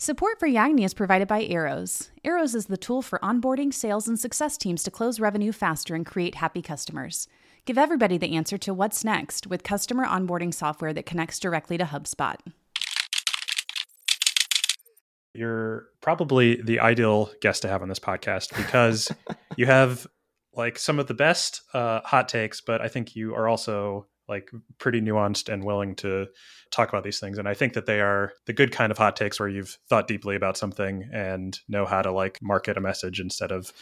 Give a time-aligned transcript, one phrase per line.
[0.00, 2.12] Support for Yagni is provided by Arrows.
[2.22, 6.06] Arrows is the tool for onboarding, sales, and success teams to close revenue faster and
[6.06, 7.26] create happy customers.
[7.64, 11.84] Give everybody the answer to what's next with customer onboarding software that connects directly to
[11.84, 12.36] HubSpot.
[15.34, 19.10] You're probably the ideal guest to have on this podcast because
[19.56, 20.06] you have
[20.54, 24.50] like some of the best uh, hot takes, but I think you are also like
[24.78, 26.26] pretty nuanced and willing to
[26.70, 27.38] talk about these things.
[27.38, 30.08] And i think that they are the good kind of hot takes where you've thought
[30.08, 33.72] deeply about something and know how to like market a message instead of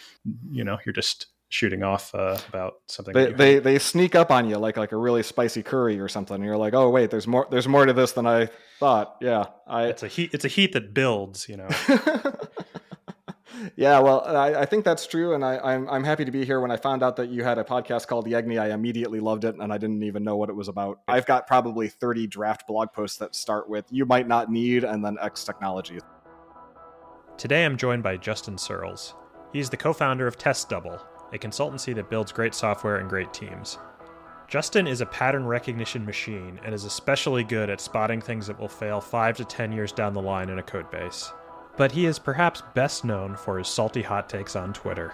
[0.50, 4.48] you know you're just shooting off uh, about something they, they they sneak up on
[4.48, 6.36] you like like a really spicy curry or something.
[6.36, 8.48] And you're like oh wait there's more there's more to this than i
[8.80, 9.16] thought.
[9.20, 11.68] Yeah i it's a heat it's a heat that builds you know
[13.76, 16.44] yeah, well, I, I, think that's true, and I, am I'm, I'm happy to be
[16.44, 16.60] here.
[16.60, 19.44] When I found out that you had a podcast called The Yagni, I immediately loved
[19.44, 21.00] it, and I didn't even know what it was about.
[21.08, 25.04] I've got probably 30 draft blog posts that start with "You might not need" and
[25.04, 25.98] then X technology.
[27.36, 29.14] Today, I'm joined by Justin Searls.
[29.52, 31.00] He's the co-founder of Test Double,
[31.32, 33.78] a consultancy that builds great software and great teams.
[34.48, 38.68] Justin is a pattern recognition machine and is especially good at spotting things that will
[38.68, 41.32] fail five to 10 years down the line in a code base
[41.76, 45.12] but he is perhaps best known for his salty hot takes on Twitter.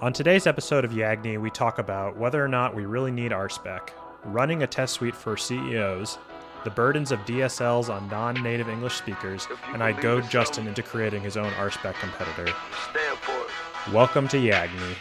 [0.00, 3.90] On today's episode of Yagni, we talk about whether or not we really need RSpec,
[4.24, 6.18] running a test suite for CEOs,
[6.64, 11.22] the burdens of DSLs on non native English speakers, and I goad Justin into creating
[11.22, 12.52] his own RSpec competitor.
[13.92, 14.96] Welcome to Yagni.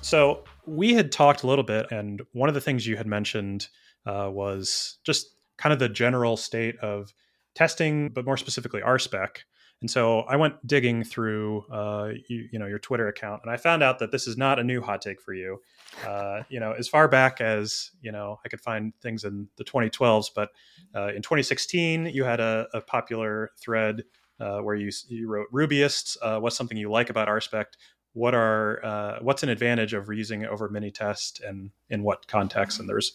[0.00, 3.68] So, we had talked a little bit, and one of the things you had mentioned
[4.06, 7.12] uh, was just kind of the general state of
[7.54, 9.38] testing, but more specifically RSpec.
[9.82, 13.58] And so I went digging through, uh, you, you, know, your Twitter account, and I
[13.58, 15.60] found out that this is not a new hot take for you.
[16.04, 19.64] Uh, you know, as far back as you know, I could find things in the
[19.64, 20.50] 2012s, but
[20.94, 24.04] uh, in 2016, you had a, a popular thread
[24.40, 26.16] uh, where you you wrote Rubyists.
[26.22, 27.66] Uh, what's something you like about RSpec?
[28.16, 32.80] What are uh, what's an advantage of reusing it over Minitest and in what context?
[32.80, 33.12] And there's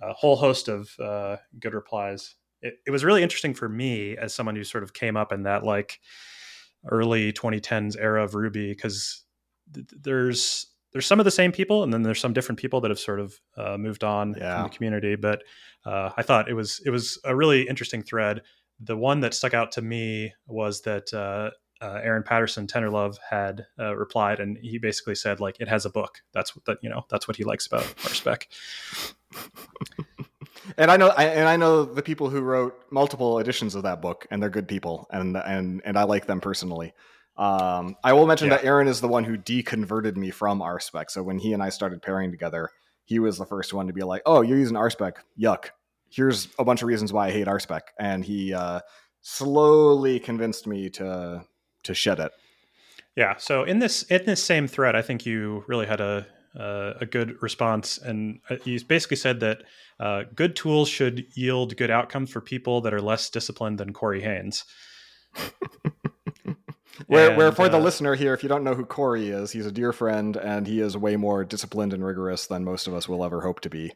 [0.00, 2.36] a whole host of uh, good replies.
[2.62, 5.42] It, it, was really interesting for me as someone who sort of came up in
[5.42, 5.98] that like
[6.88, 9.24] early 2010s era of ruby because
[9.74, 12.92] th- there's there's some of the same people and then there's some different people that
[12.92, 14.54] have sort of uh, moved on yeah.
[14.54, 15.16] from the community.
[15.16, 15.42] But
[15.84, 18.42] uh, i thought it was it was a really interesting thread.
[18.78, 21.12] The one that stuck out to me was that
[21.80, 25.90] uh, Aaron Patterson Tenderlove had uh, replied, and he basically said like it has a
[25.90, 26.22] book.
[26.32, 28.44] That's what that you know that's what he likes about RSpec.
[30.76, 34.02] and I know, I, and I know the people who wrote multiple editions of that
[34.02, 36.94] book, and they're good people, and and and I like them personally.
[37.36, 38.56] Um, I will mention yeah.
[38.56, 41.10] that Aaron is the one who deconverted me from RSpec.
[41.10, 42.70] So when he and I started pairing together,
[43.04, 45.14] he was the first one to be like, "Oh, you're using RSpec?
[45.40, 45.66] Yuck!
[46.10, 48.80] Here's a bunch of reasons why I hate RSpec," and he uh,
[49.22, 51.44] slowly convinced me to
[51.84, 52.32] to shed it.
[53.16, 53.36] Yeah.
[53.36, 56.26] So in this in this same thread, I think you really had a
[56.58, 59.62] uh, a good response, and uh, you basically said that
[60.00, 64.22] uh, good tools should yield good outcomes for people that are less disciplined than Corey
[64.22, 64.64] Haines.
[67.06, 69.52] where, and, where for the uh, listener here, if you don't know who Corey is,
[69.52, 72.94] he's a dear friend, and he is way more disciplined and rigorous than most of
[72.94, 73.92] us will ever hope to be.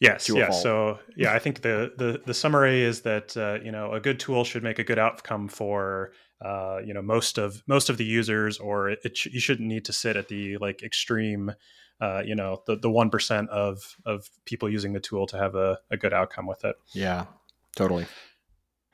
[0.00, 0.50] Yes, yeah.
[0.50, 4.18] So yeah, I think the the the summary is that uh, you know a good
[4.18, 6.12] tool should make a good outcome for
[6.44, 9.68] uh, you know most of most of the users, or it, it sh- you shouldn't
[9.68, 11.52] need to sit at the like extreme.
[12.00, 15.54] Uh, you know the the one percent of of people using the tool to have
[15.54, 16.74] a, a good outcome with it.
[16.92, 17.26] Yeah,
[17.76, 18.06] totally.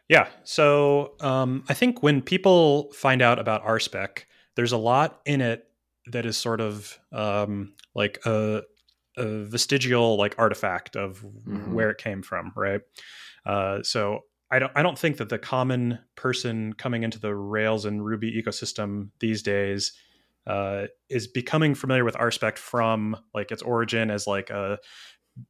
[0.08, 0.28] Yeah.
[0.44, 4.24] So um, I think when people find out about RSpec,
[4.56, 5.66] there's a lot in it
[6.06, 8.62] that is sort of um, like a,
[9.16, 11.74] a, vestigial like artifact of mm-hmm.
[11.74, 12.80] where it came from, right?
[13.44, 17.84] Uh, so I don't I don't think that the common person coming into the Rails
[17.84, 19.92] and Ruby ecosystem these days
[20.46, 24.78] uh, is becoming familiar with RSpec from like its origin as like a,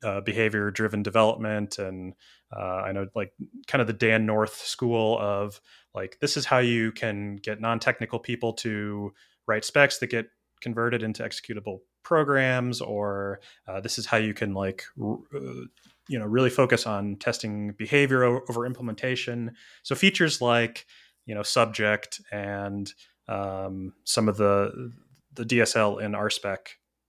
[0.02, 1.78] a behavior driven development.
[1.78, 2.14] And
[2.54, 3.32] uh, I know like
[3.68, 5.60] kind of the Dan North school of
[5.94, 9.12] like this is how you can get non technical people to
[9.46, 10.26] write specs that get
[10.60, 15.64] converted into executable programs or uh, this is how you can like r- uh,
[16.08, 19.54] you know really focus on testing behavior over implementation.
[19.82, 20.86] So features like
[21.26, 22.92] you know subject and
[23.28, 24.92] um, some of the
[25.34, 26.58] the dsl in rspec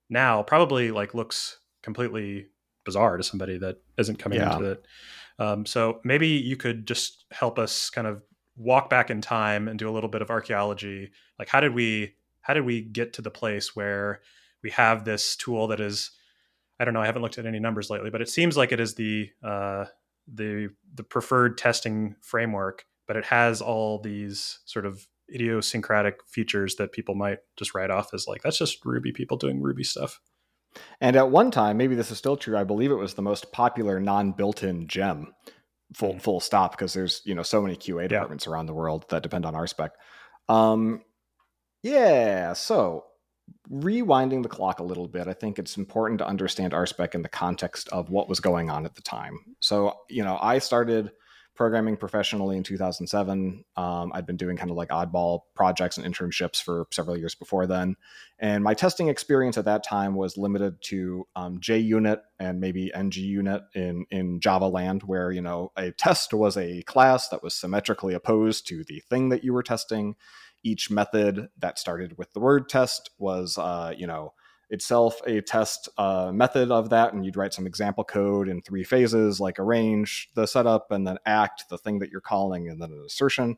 [0.09, 2.47] now probably like looks completely
[2.85, 4.53] bizarre to somebody that isn't coming yeah.
[4.53, 4.85] into it.
[5.37, 8.23] Um, so maybe you could just help us kind of
[8.57, 11.11] walk back in time and do a little bit of archaeology.
[11.37, 14.21] Like how did we how did we get to the place where
[14.63, 16.11] we have this tool that is
[16.79, 17.01] I don't know.
[17.01, 19.85] I haven't looked at any numbers lately, but it seems like it is the uh,
[20.27, 22.85] the the preferred testing framework.
[23.07, 28.13] But it has all these sort of idiosyncratic features that people might just write off
[28.13, 30.19] as like that's just Ruby people doing Ruby stuff.
[31.01, 32.57] And at one time, maybe this is still true.
[32.57, 35.33] I believe it was the most popular non-built-in gem.
[35.95, 36.19] Full hmm.
[36.19, 38.53] full stop because there's you know so many QA departments yeah.
[38.53, 39.89] around the world that depend on RSpec.
[40.47, 41.01] Um,
[41.81, 42.53] yeah.
[42.53, 43.05] So
[43.71, 47.29] rewinding the clock a little bit, I think it's important to understand RSpec in the
[47.29, 49.39] context of what was going on at the time.
[49.59, 51.11] So you know, I started
[51.59, 53.65] programming professionally in 2007.
[53.75, 57.67] Um, I'd been doing kind of like oddball projects and internships for several years before
[57.67, 57.97] then.
[58.39, 63.63] And my testing experience at that time was limited to um, JUnit and maybe NGUnit
[63.75, 68.13] in, in Java land, where, you know, a test was a class that was symmetrically
[68.13, 70.15] opposed to the thing that you were testing.
[70.63, 74.33] Each method that started with the word test was, uh, you know,
[74.69, 78.83] itself a test uh, method of that, and you'd write some example code in three
[78.83, 82.91] phases, like arrange the setup, and then act the thing that you're calling, and then
[82.91, 83.57] an assertion,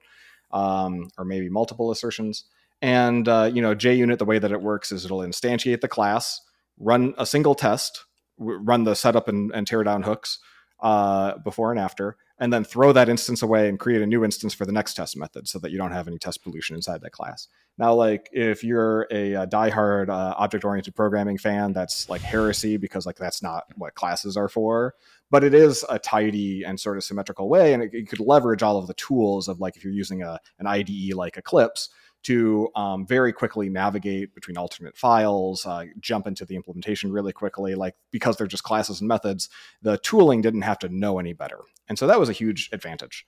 [0.51, 2.45] um, or maybe multiple assertions.
[2.81, 6.41] And uh, you know, JUnit, the way that it works is it'll instantiate the class,
[6.79, 8.05] run a single test,
[8.37, 10.39] run the setup and, and tear down hooks
[10.81, 14.53] uh, before and after, and then throw that instance away and create a new instance
[14.53, 17.11] for the next test method so that you don't have any test pollution inside that
[17.11, 17.47] class.
[17.77, 23.05] Now, like if you're a, a diehard uh, object-oriented programming fan, that's like heresy because
[23.05, 24.95] like that's not what classes are for.
[25.29, 28.63] But it is a tidy and sort of symmetrical way, and it, you could leverage
[28.63, 31.89] all of the tools of like if you're using a an IDE like Eclipse
[32.23, 37.75] to um, very quickly navigate between alternate files, uh, jump into the implementation really quickly.
[37.75, 39.49] Like because they're just classes and methods,
[39.81, 43.25] the tooling didn't have to know any better, and so that was a huge advantage.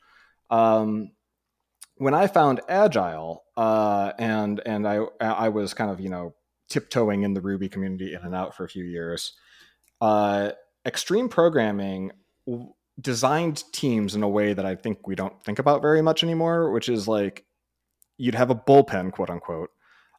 [0.50, 1.12] Um,
[1.95, 6.36] when I found Agile, uh, and and I I was kind of you know
[6.69, 9.34] tiptoeing in the Ruby community in and out for a few years.
[10.01, 10.51] Uh,
[10.86, 12.12] extreme programming
[13.00, 16.72] designed teams in a way that I think we don't think about very much anymore,
[16.72, 17.45] which is like
[18.18, 19.69] you'd have a bullpen, quote unquote,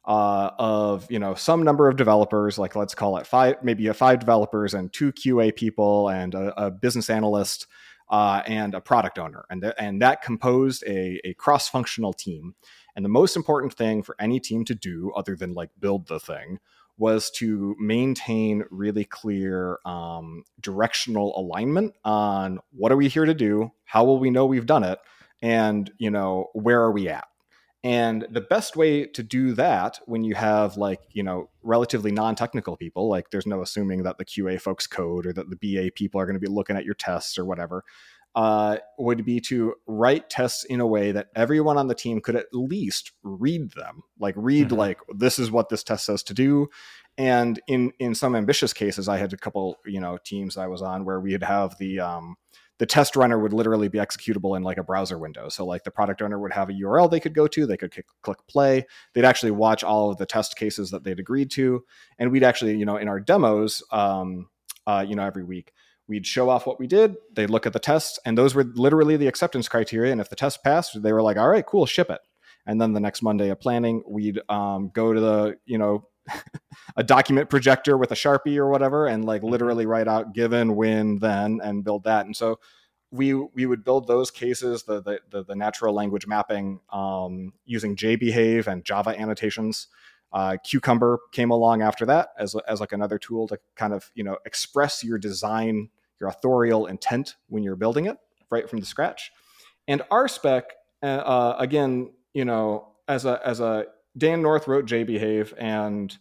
[0.05, 3.93] uh, of you know some number of developers, like let's call it five, maybe a
[3.93, 7.67] five developers and two QA people and a, a business analyst
[8.09, 12.55] uh, and a product owner, and th- and that composed a, a cross functional team.
[12.95, 16.19] And the most important thing for any team to do, other than like build the
[16.19, 16.59] thing,
[16.97, 23.71] was to maintain really clear um, directional alignment on what are we here to do,
[23.83, 24.99] how will we know we've done it,
[25.41, 27.27] and you know where are we at
[27.85, 32.77] and the best way to do that when you have like, you know, relatively non-technical
[32.77, 36.19] people, like there's no assuming that the QA folks code or that the BA people
[36.19, 37.83] are going to be looking at your tests or whatever,
[38.33, 42.35] uh, would be to write tests in a way that everyone on the team could
[42.35, 44.77] at least read them, like read mm-hmm.
[44.77, 46.67] like this is what this test says to do.
[47.19, 50.81] And in in some ambitious cases, I had a couple, you know, teams I was
[50.81, 52.35] on where we'd have the um,
[52.77, 55.49] the test runner would literally be executable in like a browser window.
[55.49, 57.93] So like the product owner would have a URL they could go to, they could
[58.21, 61.83] click play, they'd actually watch all of the test cases that they'd agreed to,
[62.19, 64.49] and we'd actually, you know, in our demos, um,
[64.87, 65.71] uh, you know, every week
[66.07, 67.15] we'd show off what we did.
[67.33, 70.11] They'd look at the tests and those were literally the acceptance criteria.
[70.11, 72.21] And if the test passed they were like all right cool ship it.
[72.67, 76.07] And then the next monday of planning we'd um, go to the you know
[76.95, 79.51] a document projector with a sharpie or whatever and like mm-hmm.
[79.51, 82.25] literally write out given when then and build that.
[82.25, 82.59] And so
[83.11, 87.95] we we would build those cases the the, the, the natural language mapping um, using
[87.95, 89.87] jbehave and java annotations.
[90.33, 94.23] Uh, cucumber came along after that as, as like another tool to kind of you
[94.23, 95.89] know express your design
[96.19, 98.17] your authorial intent when you're building it
[98.49, 99.31] right from the scratch.
[99.87, 100.63] And rspec
[101.03, 103.85] uh, uh, again you know as a as a
[104.17, 106.17] Dan North wrote J Behave, and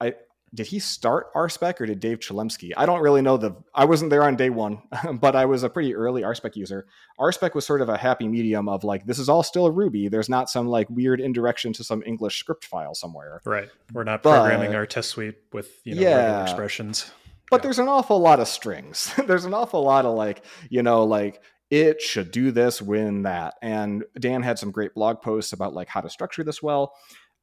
[0.00, 0.14] I
[0.54, 2.72] did he start RSpec or did Dave Chelimsky?
[2.76, 3.54] I don't really know the.
[3.74, 4.82] I wasn't there on day one,
[5.20, 6.86] but I was a pretty early RSpec user.
[7.20, 10.08] RSpec was sort of a happy medium of like this is all still a Ruby.
[10.08, 13.42] There's not some like weird indirection to some English script file somewhere.
[13.44, 13.68] Right.
[13.92, 17.10] We're not but, programming our test suite with you know yeah, expressions.
[17.50, 17.62] But yeah.
[17.62, 19.12] there's an awful lot of strings.
[19.26, 23.54] there's an awful lot of like you know like it should do this when that.
[23.62, 26.94] And dan had some great blog posts about like how to structure this well.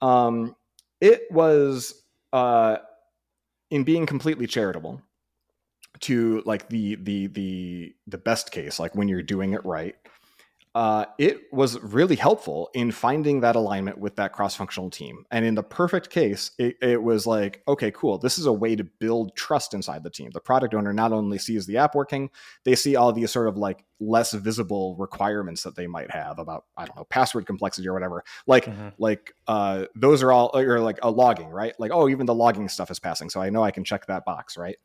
[0.02, 0.56] Um,
[1.02, 2.78] it was uh,
[3.70, 5.02] in being completely charitable
[6.02, 9.96] to like the the the the best case like when you're doing it right
[10.76, 15.24] uh, it was really helpful in finding that alignment with that cross-functional team.
[15.30, 18.18] And in the perfect case, it, it, was like, okay, cool.
[18.18, 20.32] This is a way to build trust inside the team.
[20.32, 22.32] The product owner not only sees the app working,
[22.64, 26.66] they see all these sort of like less visible requirements that they might have about,
[26.76, 28.24] I don't know, password complexity or whatever.
[28.48, 28.90] Like, mm-hmm.
[28.98, 31.74] like uh, those are all or like a logging, right?
[31.78, 34.26] Like, oh, even the logging stuff is passing, so I know I can check that
[34.26, 34.78] box, right?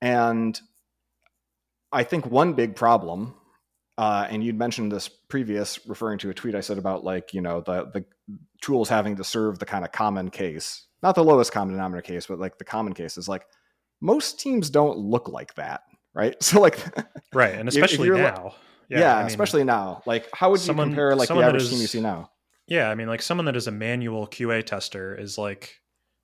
[0.00, 0.58] And
[1.92, 3.34] I think one big problem,
[3.98, 7.40] uh, and you'd mentioned this previous, referring to a tweet I said about like you
[7.40, 8.04] know the the
[8.62, 12.26] tools having to serve the kind of common case, not the lowest common denominator case,
[12.26, 13.46] but like the common case is like
[14.00, 15.82] most teams don't look like that,
[16.14, 16.36] right?
[16.42, 16.78] So like,
[17.34, 18.54] right, and especially now.
[18.88, 20.02] Yeah, yeah I mean, especially now.
[20.04, 22.30] Like, how would someone, you compare like the average is, team you see now?
[22.66, 25.80] Yeah, I mean, like someone that is a manual QA tester is like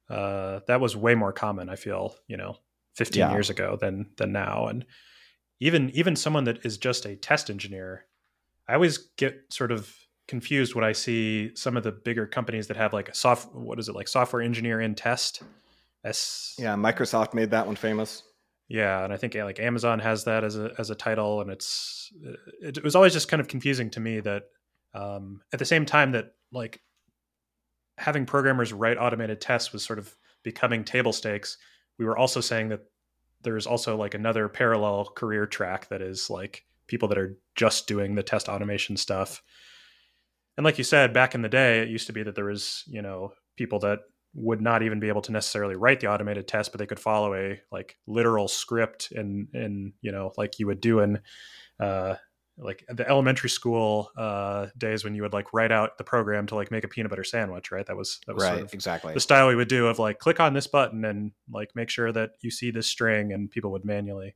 [0.09, 1.69] uh, that was way more common.
[1.69, 2.57] I feel you know,
[2.95, 3.33] 15 yeah.
[3.33, 4.85] years ago than than now, and
[5.61, 8.07] even even someone that is just a test engineer,
[8.69, 9.95] I always get sort of
[10.29, 13.79] confused when I see some of the bigger companies that have like a soft what
[13.79, 15.43] is it like software engineer in test.
[16.05, 18.23] S yeah, Microsoft made that one famous.
[18.69, 22.13] Yeah, and I think like Amazon has that as a as a title, and it's
[22.61, 24.45] it, it was always just kind of confusing to me that
[24.95, 26.81] um, at the same time that like
[27.99, 31.59] having programmers write automated tests was sort of becoming table stakes,
[31.99, 32.81] we were also saying that
[33.47, 38.15] there's also like another parallel career track that is like people that are just doing
[38.15, 39.43] the test automation stuff.
[40.57, 42.83] And like you said, back in the day, it used to be that there was,
[42.87, 44.01] you know, people that
[44.35, 47.35] would not even be able to necessarily write the automated test, but they could follow
[47.35, 51.21] a like literal script and and you know like you would do in
[51.81, 52.17] uh,
[52.59, 56.55] like the elementary school uh, days when you would like write out the program to
[56.55, 57.87] like make a peanut butter sandwich, right?
[57.87, 60.19] That was that was right, sort of exactly the style we would do of like
[60.19, 63.73] click on this button and like make sure that you see this string, and people
[63.73, 64.35] would manually.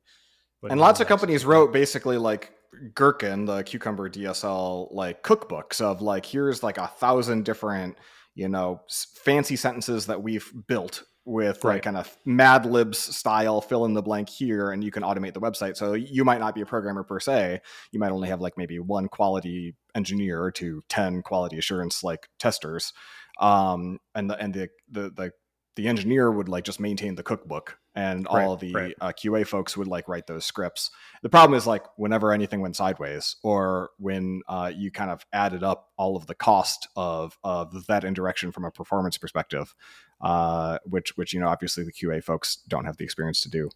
[0.69, 2.53] and lots of companies wrote basically like
[2.93, 7.97] Gherkin, the Cucumber DSL like cookbooks of like here's like a thousand different
[8.35, 8.81] you know
[9.23, 11.75] fancy sentences that we've built with right.
[11.75, 15.33] like kind of Mad Libs style fill in the blank here, and you can automate
[15.33, 15.77] the website.
[15.77, 17.61] So you might not be a programmer per se.
[17.91, 22.93] You might only have like maybe one quality engineer to ten quality assurance like testers,
[23.39, 25.31] um, and the and the the the
[25.75, 28.95] the engineer would like just maintain the cookbook and right, all the right.
[29.01, 30.91] uh, QA folks would like write those scripts.
[31.23, 35.63] The problem is like whenever anything went sideways or when uh, you kind of added
[35.63, 39.73] up all of the cost of of that indirection from a performance perspective,
[40.21, 43.69] uh, which which you know obviously the QA folks don't have the experience to do.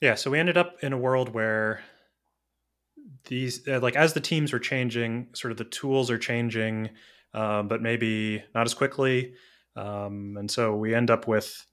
[0.00, 1.82] Yeah, so we ended up in a world where
[3.26, 6.90] these uh, like as the teams were changing, sort of the tools are changing,
[7.34, 9.34] um, but maybe not as quickly.
[9.76, 11.66] Um, and so we end up with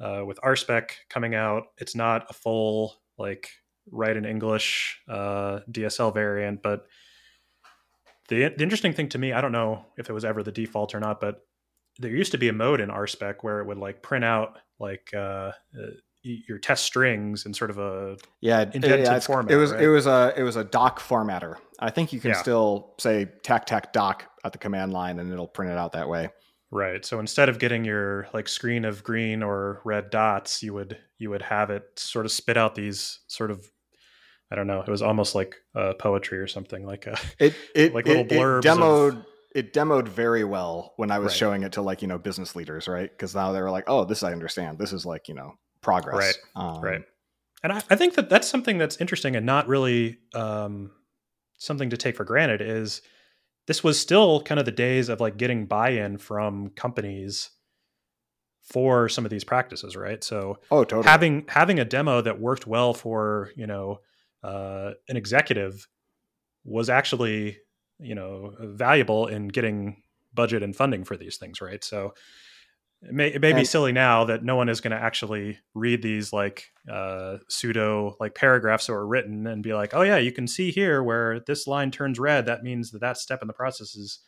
[0.00, 1.64] uh, with RSpec coming out.
[1.78, 3.50] It's not a full like
[3.90, 6.86] write in English uh, DSL variant, but
[8.28, 10.94] the the interesting thing to me, I don't know if it was ever the default
[10.94, 11.46] or not, but
[11.98, 15.10] there used to be a mode in RSpec where it would like print out like
[15.14, 15.52] uh, uh
[16.22, 19.50] your test strings in sort of a yeah indented yeah, format.
[19.50, 19.82] It was right?
[19.82, 21.56] it was a it was a doc formatter.
[21.78, 22.40] I think you can yeah.
[22.40, 26.08] still say tac tac doc at the command line and it'll print it out that
[26.08, 26.30] way.
[26.70, 27.04] Right.
[27.04, 31.30] So instead of getting your like screen of green or red dots, you would you
[31.30, 33.66] would have it sort of spit out these sort of
[34.50, 34.80] I don't know.
[34.80, 38.28] It was almost like uh, poetry or something like a it it like little it,
[38.28, 38.64] blurbs.
[38.64, 41.38] It demoed of, it demoed very well when I was right.
[41.38, 43.10] showing it to like you know business leaders, right?
[43.10, 44.78] Because now they were like, oh, this I understand.
[44.78, 46.38] This is like you know progress.
[46.56, 46.64] Right.
[46.64, 47.02] Um, right.
[47.62, 50.92] And I, I think that that's something that's interesting and not really um,
[51.58, 53.02] something to take for granted is
[53.66, 57.50] this was still kind of the days of like getting buy-in from companies
[58.62, 60.22] for some of these practices, right?
[60.22, 61.08] So oh, totally.
[61.08, 64.00] having having a demo that worked well for you know
[64.42, 65.88] uh, an executive
[66.64, 67.58] was actually
[68.00, 70.02] you know valuable in getting
[70.34, 71.82] budget and funding for these things, right?
[71.82, 72.14] So
[73.02, 76.02] it may, it may be silly now that no one is going to actually read
[76.02, 80.32] these like uh, pseudo like paragraphs that were written and be like, oh yeah, you
[80.32, 82.46] can see here where this line turns red.
[82.46, 84.20] That means that that step in the process is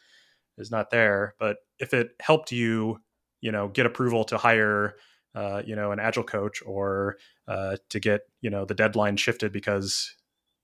[0.56, 1.34] is not there.
[1.40, 3.00] But if it helped you,
[3.40, 4.94] you know, get approval to hire,
[5.34, 7.16] uh, you know, an agile coach or
[7.48, 10.14] uh, to get you know the deadline shifted because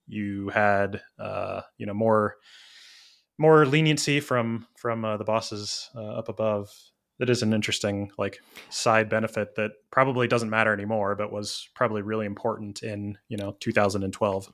[0.07, 2.37] you had uh, you know more
[3.39, 6.73] more leniency from from uh, the bosses uh, up above
[7.19, 12.03] that is an interesting like side benefit that probably doesn't matter anymore, but was probably
[12.03, 14.53] really important in you know 2012.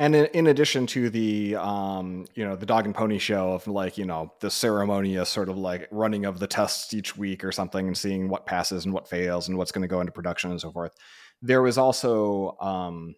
[0.00, 3.66] And in, in addition to the um, you know the dog and pony show of
[3.68, 7.52] like you know the ceremonious sort of like running of the tests each week or
[7.52, 10.50] something and seeing what passes and what fails and what's going to go into production
[10.50, 10.92] and so forth,
[11.40, 13.14] there was also um,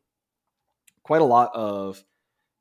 [1.04, 2.04] quite a lot of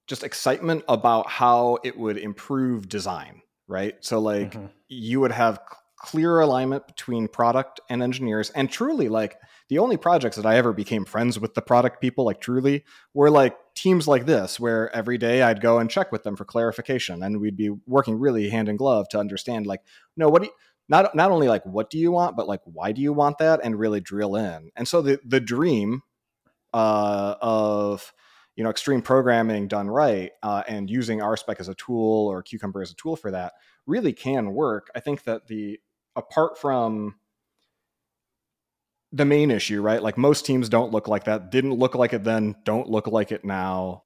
[0.07, 4.65] just excitement about how it would improve design right so like mm-hmm.
[4.87, 5.59] you would have
[5.97, 9.37] clear alignment between product and engineers and truly like
[9.69, 12.83] the only projects that i ever became friends with the product people like truly
[13.13, 16.43] were like teams like this where every day i'd go and check with them for
[16.43, 19.81] clarification and we'd be working really hand in glove to understand like
[20.17, 20.53] no what do you
[20.89, 23.61] not not only like what do you want, but like why do you want that,
[23.63, 24.71] and really drill in.
[24.75, 26.01] And so the the dream
[26.73, 28.13] uh, of
[28.55, 32.81] you know extreme programming done right uh, and using RSpec as a tool or Cucumber
[32.81, 33.53] as a tool for that
[33.85, 34.89] really can work.
[34.95, 35.79] I think that the
[36.15, 37.15] apart from
[39.11, 40.01] the main issue, right?
[40.01, 41.51] Like most teams don't look like that.
[41.51, 44.03] Didn't look like it then, don't look like it now.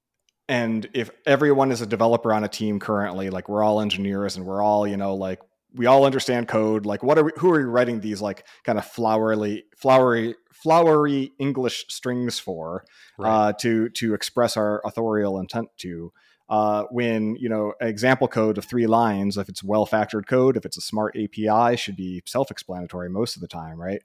[0.49, 4.45] And if everyone is a developer on a team currently, like we're all engineers and
[4.45, 5.39] we're all, you know, like
[5.77, 6.85] we all understand code.
[6.85, 11.33] Like what are we who are we writing these like kind of flowery flowery flowery
[11.39, 12.83] English strings for
[13.17, 13.29] right.
[13.29, 16.11] uh, to to express our authorial intent to?
[16.49, 20.63] Uh, when you know example code of three lines if it's well factored code if
[20.63, 24.01] it's a smart api should be self-explanatory most of the time right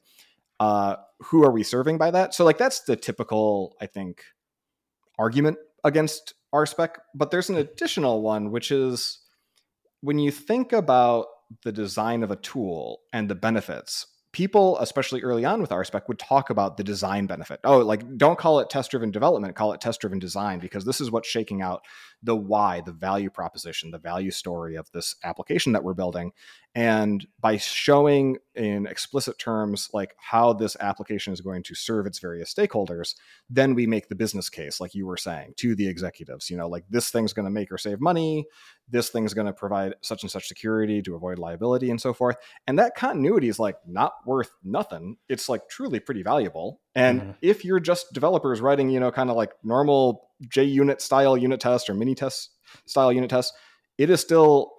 [0.62, 2.35] uh, who are we serving by that?
[2.35, 4.23] So like that's the typical, I think,
[5.19, 6.91] argument against RSpec.
[7.17, 9.19] But there's an additional one, which is
[10.02, 11.26] when you think about
[11.62, 16.18] the design of a tool and the benefits, people, especially early on with RSpec, would
[16.18, 17.61] talk about the design benefit.
[17.64, 21.00] Oh, like don't call it test driven development, call it test driven design, because this
[21.00, 21.85] is what's shaking out
[22.23, 26.32] the why, the value proposition, the value story of this application that we're building.
[26.75, 32.19] And by showing in explicit terms like how this application is going to serve its
[32.19, 33.14] various stakeholders,
[33.50, 36.49] then we make the business case, like you were saying, to the executives.
[36.49, 38.47] You know, like this thing's going to make or save money,
[38.88, 42.37] this thing's going to provide such and such security to avoid liability and so forth.
[42.67, 45.17] And that continuity is like not worth nothing.
[45.29, 46.81] It's like truly pretty valuable.
[46.95, 47.31] And mm-hmm.
[47.43, 51.91] if you're just developers writing, you know, kind of like normal JUnit style unit test
[51.91, 52.50] or mini test
[52.87, 53.52] style unit test,
[53.99, 54.73] it is still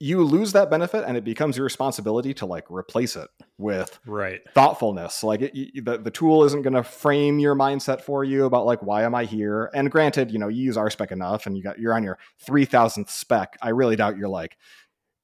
[0.00, 3.28] you lose that benefit and it becomes your responsibility to like replace it
[3.58, 4.40] with right.
[4.54, 5.24] thoughtfulness.
[5.24, 8.80] Like it, the, the tool isn't going to frame your mindset for you about like
[8.82, 9.70] why am i here?
[9.74, 13.10] And granted you know you use RSpec enough and you got you're on your 3000th
[13.10, 13.56] spec.
[13.60, 14.56] I really doubt you're like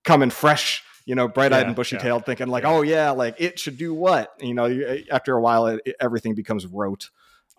[0.02, 2.26] coming fresh you know bright-eyed yeah, and bushy-tailed yeah.
[2.26, 2.71] thinking like yeah.
[2.71, 4.33] oh yeah like it should do what?
[4.40, 7.11] You know after a while it, it, everything becomes rote.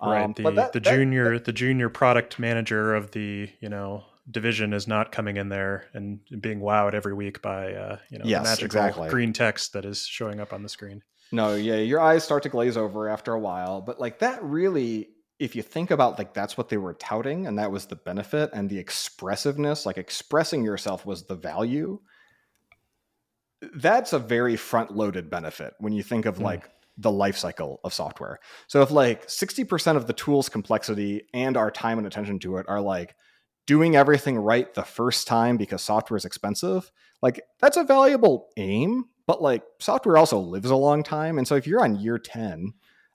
[0.01, 4.03] Right um, the, that, the junior that, the junior product manager of the you know
[4.29, 8.25] division is not coming in there and being wowed every week by uh, you know
[8.25, 9.09] yes, magical exactly.
[9.09, 11.03] green text that is showing up on the screen.
[11.31, 15.09] No, yeah, your eyes start to glaze over after a while, but like that really
[15.37, 18.49] if you think about like that's what they were touting and that was the benefit
[18.53, 21.99] and the expressiveness, like expressing yourself was the value.
[23.73, 26.43] That's a very front-loaded benefit when you think of mm.
[26.43, 28.39] like the life cycle of software.
[28.67, 32.65] So if like 60% of the tool's complexity and our time and attention to it
[32.69, 33.15] are like
[33.67, 39.05] doing everything right the first time because software is expensive, like that's a valuable aim,
[39.27, 41.37] but like software also lives a long time.
[41.37, 42.73] And so if you're on year 10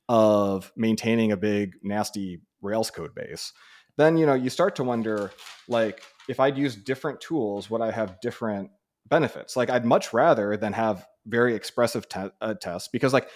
[0.09, 3.53] of maintaining a big, nasty Rails code base,
[3.97, 5.31] then you know you start to wonder
[5.69, 8.71] like if I'd use different tools, would I have different
[9.09, 9.57] benefits?
[9.57, 13.29] Like I'd much rather than have very expressive te- uh, tests because like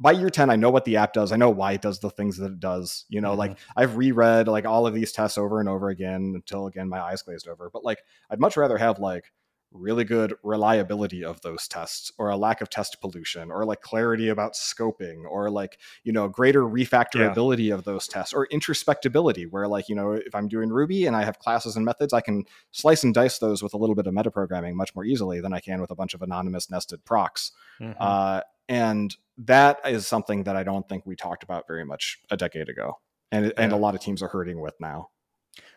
[0.00, 2.10] by year 10 i know what the app does i know why it does the
[2.10, 3.38] things that it does you know mm-hmm.
[3.38, 7.00] like i've reread like all of these tests over and over again until again my
[7.00, 9.32] eyes glazed over but like i'd much rather have like
[9.72, 14.28] really good reliability of those tests or a lack of test pollution or like clarity
[14.28, 17.74] about scoping or like you know greater refactorability yeah.
[17.74, 21.22] of those tests or introspectability where like you know if i'm doing ruby and i
[21.22, 24.14] have classes and methods i can slice and dice those with a little bit of
[24.14, 27.92] metaprogramming much more easily than i can with a bunch of anonymous nested procs mm-hmm.
[28.00, 32.36] uh, and that is something that i don't think we talked about very much a
[32.36, 32.98] decade ago
[33.30, 33.52] and, yeah.
[33.58, 35.10] and a lot of teams are hurting with now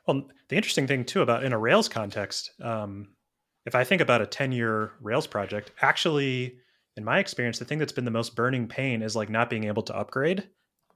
[0.07, 3.09] well the interesting thing too about in a rails context um,
[3.65, 6.57] if I think about a 10 year Rails project, actually,
[6.97, 9.65] in my experience, the thing that's been the most burning pain is like not being
[9.65, 10.47] able to upgrade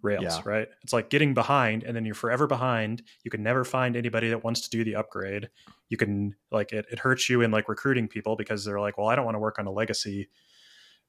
[0.02, 0.42] Rails, yeah.
[0.46, 0.68] right?
[0.84, 3.02] It's like getting behind and then you're forever behind.
[3.24, 5.50] You can never find anybody that wants to do the upgrade.
[5.90, 9.08] You can like it, it hurts you in like recruiting people because they're like, well,
[9.08, 10.30] I don't want to work on a legacy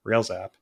[0.05, 0.57] Rails app.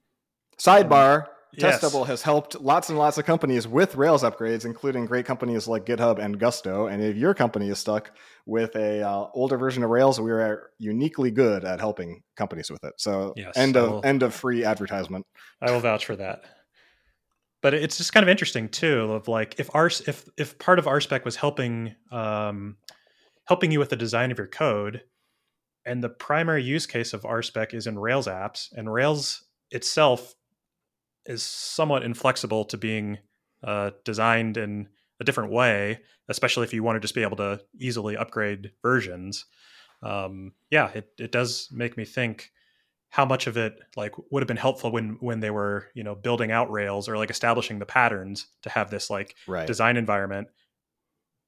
[0.59, 1.81] Sidebar Yes.
[1.81, 5.69] Test Double has helped lots and lots of companies with Rails upgrades, including great companies
[5.69, 6.87] like GitHub and Gusto.
[6.87, 8.11] And if your company is stuck
[8.47, 12.83] with a uh, older version of Rails, we are uniquely good at helping companies with
[12.85, 12.95] it.
[12.97, 15.27] So yes, end of will, end of free advertisement.
[15.61, 16.43] I will vouch for that.
[17.62, 20.87] But it's just kind of interesting too, of like if our if if part of
[20.87, 22.77] RSpec was helping um,
[23.47, 25.03] helping you with the design of your code,
[25.87, 30.35] and the primary use case of RSpec is in Rails apps, and Rails itself
[31.27, 33.19] is somewhat inflexible to being
[33.63, 34.89] uh, designed in
[35.21, 39.47] a different way, especially if you want to just be able to easily upgrade versions.
[40.03, 42.51] Um, yeah, it, it does make me think
[43.11, 46.17] how much of it like would have been helpful when when they were you know
[46.17, 49.67] building out Rails or like establishing the patterns to have this like right.
[49.67, 50.49] design environment.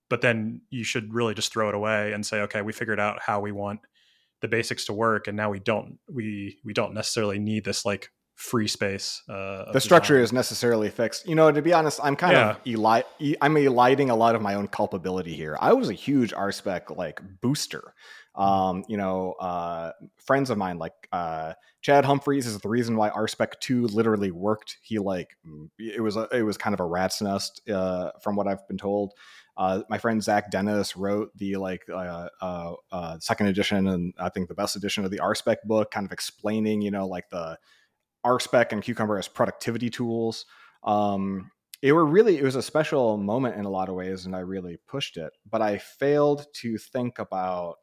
[0.09, 3.21] But then you should really just throw it away and say, okay, we figured out
[3.21, 3.81] how we want
[4.41, 8.11] the basics to work and now we don't we we don't necessarily need this like
[8.37, 10.25] free space uh, the structure design.
[10.25, 12.51] is necessarily fixed you know to be honest i'm kind yeah.
[12.51, 13.03] of eli-
[13.41, 17.21] i'm eliding a lot of my own culpability here i was a huge rspec like
[17.41, 17.95] booster
[18.37, 23.09] um, you know, uh, friends of mine like uh, Chad Humphries is the reason why
[23.11, 24.77] RSpec two literally worked.
[24.83, 25.37] He like
[25.79, 28.77] it was a, it was kind of a rat's nest uh, from what I've been
[28.77, 29.15] told.
[29.57, 34.29] Uh, my friend Zach Dennis wrote the like uh, uh, uh, second edition and I
[34.29, 37.57] think the best edition of the RSpec book, kind of explaining you know like the
[38.27, 40.45] RSpec and Cucumber as productivity tools.
[40.85, 41.51] Um,
[41.83, 44.41] it were really it was a special moment in a lot of ways, and I
[44.41, 45.33] really pushed it.
[45.51, 47.77] But I failed to think about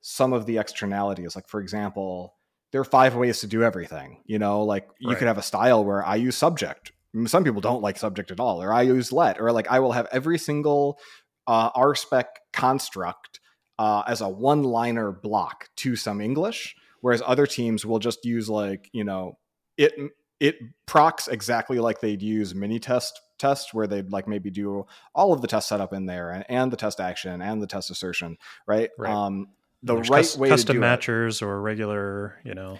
[0.00, 1.34] some of the externalities.
[1.34, 2.34] Like for example,
[2.72, 4.22] there are five ways to do everything.
[4.26, 5.18] You know, like you right.
[5.18, 6.92] could have a style where I use subject
[7.26, 9.92] some people don't like subject at all or i use let or like i will
[9.92, 10.98] have every single
[11.46, 13.40] uh, rspec construct
[13.78, 18.48] uh, as a one liner block to some english whereas other teams will just use
[18.48, 19.38] like you know
[19.78, 19.94] it
[20.40, 25.32] it procs exactly like they'd use mini test test where they'd like maybe do all
[25.32, 28.36] of the test setup in there and, and the test action and the test assertion
[28.66, 29.12] right, right.
[29.12, 29.46] um
[29.82, 31.44] the There's right way custom to do matchers it.
[31.44, 32.78] or regular you know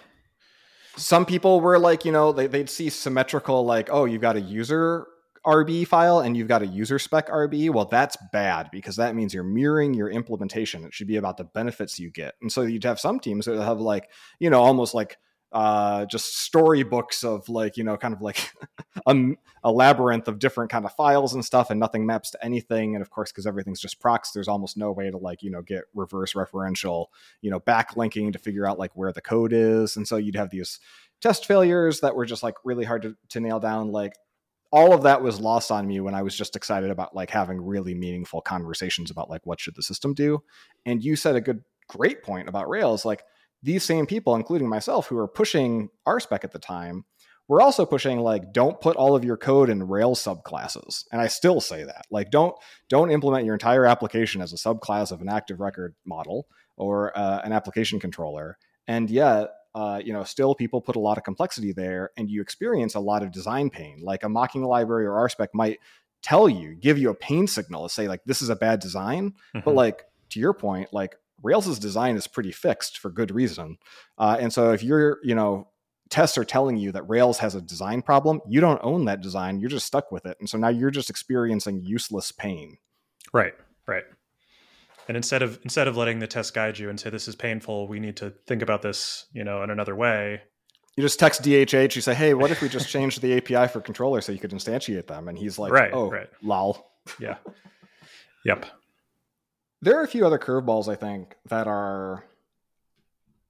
[0.99, 4.41] some people were like, you know, they, they'd see symmetrical, like, oh, you've got a
[4.41, 5.07] user
[5.47, 7.71] RB file and you've got a user spec RB.
[7.71, 10.85] Well, that's bad because that means you're mirroring your implementation.
[10.85, 12.35] It should be about the benefits you get.
[12.43, 15.17] And so you'd have some teams that have like, you know, almost like
[15.53, 18.53] uh, just storybooks of like you know kind of like
[19.07, 19.17] a,
[19.65, 23.03] a, labyrinth of different kind of files and stuff and nothing maps to anything and
[23.03, 25.85] of course because everything's just procs there's almost no way to like you know get
[25.95, 27.07] reverse referential
[27.41, 30.51] you know backlinking to figure out like where the code is and so you'd have
[30.51, 30.81] these
[31.23, 34.13] test failures that were just like really hard to, to nail down like
[34.71, 37.59] all of that was lost on me when I was just excited about like having
[37.59, 40.43] really meaningful conversations about like what should the system do.
[40.85, 43.23] And you said a good great point about Rails like
[43.63, 47.05] these same people, including myself, who were pushing RSpec at the time,
[47.49, 51.05] were also pushing like don't put all of your code in Rails subclasses.
[51.11, 52.07] And I still say that.
[52.11, 52.55] Like don't
[52.89, 57.41] don't implement your entire application as a subclass of an active record model or uh,
[57.43, 58.59] an application controller.
[58.87, 62.41] And yet, uh, you know, still people put a lot of complexity there, and you
[62.41, 64.01] experience a lot of design pain.
[64.03, 65.79] Like a mocking library or RSpec might
[66.23, 69.33] tell you, give you a pain signal to say like this is a bad design,
[69.55, 69.61] mm-hmm.
[69.65, 73.79] but like to your point, like Rails's design is pretty fixed for good reason.
[74.17, 75.69] Uh, and so if you're, you know,
[76.11, 79.61] tests are telling you that Rails has a design problem, you don't own that design.
[79.61, 80.37] You're just stuck with it.
[80.41, 82.79] And so now you're just experiencing useless pain.
[83.33, 83.55] Right.
[83.87, 84.05] Right.
[85.07, 87.89] And instead of instead of letting the test guide you and say this is painful,
[87.89, 90.43] we need to think about this, you know, in another way.
[90.97, 91.97] You just text DHH.
[91.97, 94.51] You say, "Hey, what if we just change the API for controllers so you could
[94.51, 96.29] instantiate them?" And he's like, right, "Oh, right.
[96.43, 97.37] lol." Yeah.
[98.45, 98.67] Yep
[99.81, 102.25] there are a few other curveballs I think that are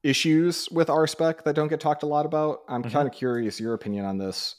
[0.02, 2.60] issues with RSpec that don't get talked a lot about.
[2.68, 2.92] I'm mm-hmm.
[2.92, 4.56] kind of curious your opinion on this.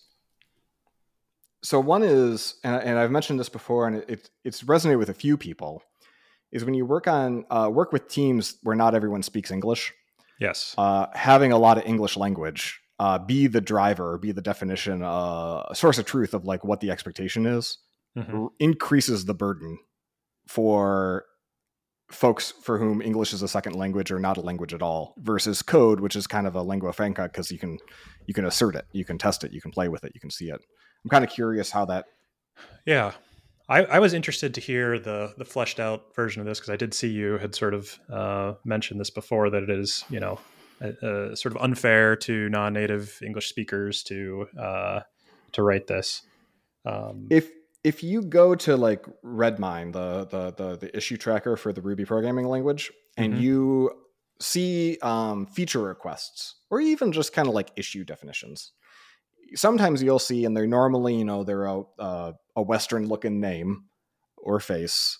[1.61, 5.13] So one is, and, and I've mentioned this before, and it, it's resonated with a
[5.13, 5.83] few people,
[6.51, 9.93] is when you work on uh, work with teams where not everyone speaks English.
[10.39, 15.03] Yes, uh, having a lot of English language uh, be the driver, be the definition,
[15.03, 17.77] uh, source of truth of like what the expectation is,
[18.17, 18.47] mm-hmm.
[18.59, 19.77] increases the burden
[20.47, 21.25] for
[22.11, 25.61] folks for whom English is a second language or not a language at all versus
[25.61, 27.77] code, which is kind of a lingua franca because you can
[28.25, 30.31] you can assert it, you can test it, you can play with it, you can
[30.31, 30.59] see it.
[31.03, 32.05] I'm kind of curious how that.
[32.85, 33.13] Yeah,
[33.67, 36.75] I, I was interested to hear the the fleshed out version of this because I
[36.75, 40.39] did see you had sort of uh, mentioned this before that it is you know
[40.81, 45.01] a sort of unfair to non-native English speakers to uh,
[45.51, 46.23] to write this.
[46.85, 47.49] Um, if
[47.83, 52.05] if you go to like Redmine, the the the, the issue tracker for the Ruby
[52.05, 53.41] programming language, and mm-hmm.
[53.41, 53.91] you
[54.41, 58.71] see um, feature requests or even just kind of like issue definitions,
[59.55, 63.85] sometimes you'll see, and they're normally you know they're a uh, a Western looking name
[64.37, 65.17] or face,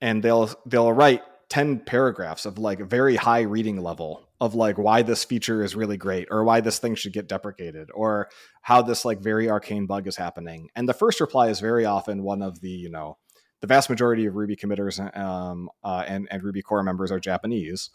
[0.00, 5.02] and they'll they'll write 10 paragraphs of like very high reading level of like why
[5.02, 8.28] this feature is really great or why this thing should get deprecated or
[8.60, 12.24] how this like very arcane bug is happening and the first reply is very often
[12.24, 13.16] one of the you know
[13.60, 17.90] the vast majority of ruby committers um, uh, and, and ruby core members are japanese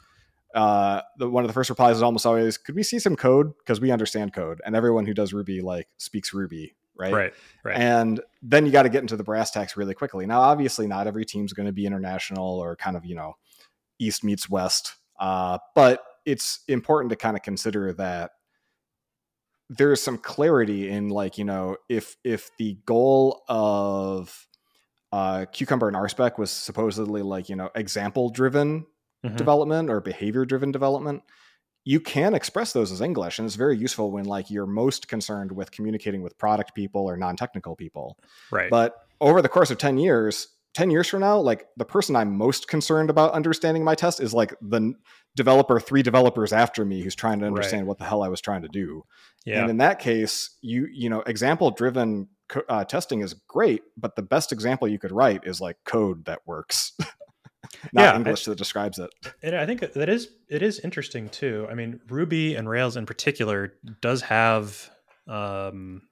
[0.55, 3.51] uh, the, one of the first replies is almost always could we see some code
[3.57, 7.13] because we understand code and everyone who does ruby like speaks ruby right?
[7.13, 7.33] Right.
[7.63, 7.77] Right.
[7.77, 10.25] And then you got to get into the brass tacks really quickly.
[10.25, 13.35] Now, obviously, not every team's going to be international or kind of you know
[13.99, 14.95] East meets West.
[15.19, 18.31] Uh, but it's important to kind of consider that
[19.69, 24.47] there's some clarity in like you know if if the goal of
[25.11, 28.85] uh, cucumber and rspec was supposedly like you know example driven
[29.25, 29.35] mm-hmm.
[29.35, 31.23] development or behavior driven development,
[31.83, 33.39] you can express those as English.
[33.39, 37.17] And it's very useful when like you're most concerned with communicating with product people or
[37.17, 38.17] non-technical people.
[38.51, 38.69] Right.
[38.69, 42.37] But over the course of 10 years, 10 years from now, like the person I'm
[42.37, 44.93] most concerned about understanding my test is like the
[45.35, 47.87] developer three developers after me who's trying to understand right.
[47.87, 49.03] what the hell I was trying to do.
[49.43, 49.61] Yeah.
[49.61, 52.27] And in that case, you you know, example driven
[52.69, 56.41] uh, testing is great, but the best example you could write is like code that
[56.45, 56.91] works.
[57.91, 59.09] Not yeah, English that describes it.
[59.41, 61.65] And I think that is it is interesting too.
[61.71, 64.91] I mean, Ruby and Rails in particular does have
[65.27, 66.03] um,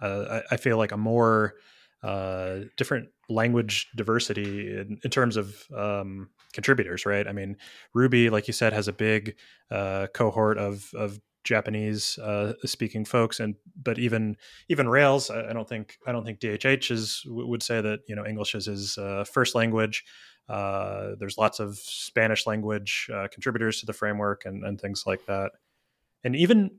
[0.00, 1.56] uh, I, I feel like a more
[2.02, 7.26] uh, different language diversity in, in terms of um, contributors, right?
[7.26, 7.56] I mean,
[7.94, 9.36] Ruby, like you said, has a big
[9.70, 14.36] uh, cohort of of Japanese uh, speaking folks, and but even
[14.68, 18.26] even Rails, I, don't think I don't think DHH is would say that you know
[18.26, 20.04] English is his uh, first language.
[20.48, 25.24] Uh, there's lots of Spanish language uh, contributors to the framework and, and things like
[25.26, 25.52] that,
[26.24, 26.70] and even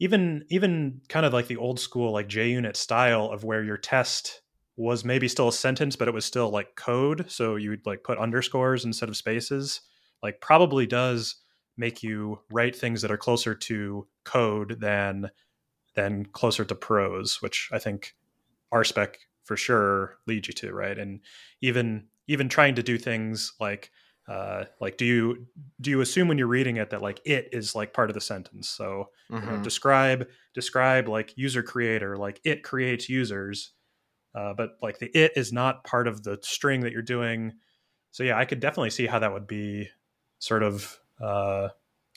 [0.00, 4.42] even even kind of like the old school like JUnit style of where your test
[4.76, 7.30] was maybe still a sentence, but it was still like code.
[7.30, 9.80] So you'd like put underscores instead of spaces.
[10.22, 11.36] Like probably does
[11.76, 15.30] make you write things that are closer to code than
[15.94, 18.14] than closer to prose, which I think
[18.72, 20.98] RSpec for sure leads you to, right?
[20.98, 21.20] And
[21.60, 23.90] even even trying to do things like
[24.28, 25.46] uh, like do you
[25.80, 28.20] do you assume when you're reading it that like it is like part of the
[28.20, 29.34] sentence so mm-hmm.
[29.34, 29.62] you know, mm-hmm.
[29.62, 33.72] describe describe like user creator like it creates users
[34.34, 37.52] uh, but like the it is not part of the string that you're doing.
[38.10, 39.88] So yeah, I could definitely see how that would be
[40.38, 41.68] sort of uh,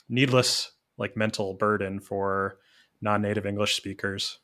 [0.09, 2.57] needless like mental burden for
[3.01, 4.39] non-native English speakers.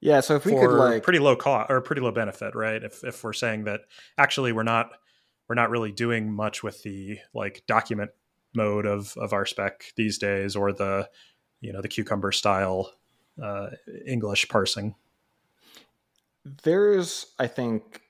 [0.00, 2.82] Yeah, so if we could like pretty low cost or pretty low benefit, right?
[2.82, 3.80] If if we're saying that
[4.16, 4.92] actually we're not
[5.48, 8.12] we're not really doing much with the like document
[8.54, 11.08] mode of of RSpec these days or the
[11.60, 12.92] you know the cucumber style
[13.42, 13.70] uh,
[14.06, 14.94] English parsing
[16.62, 18.02] there's, I think,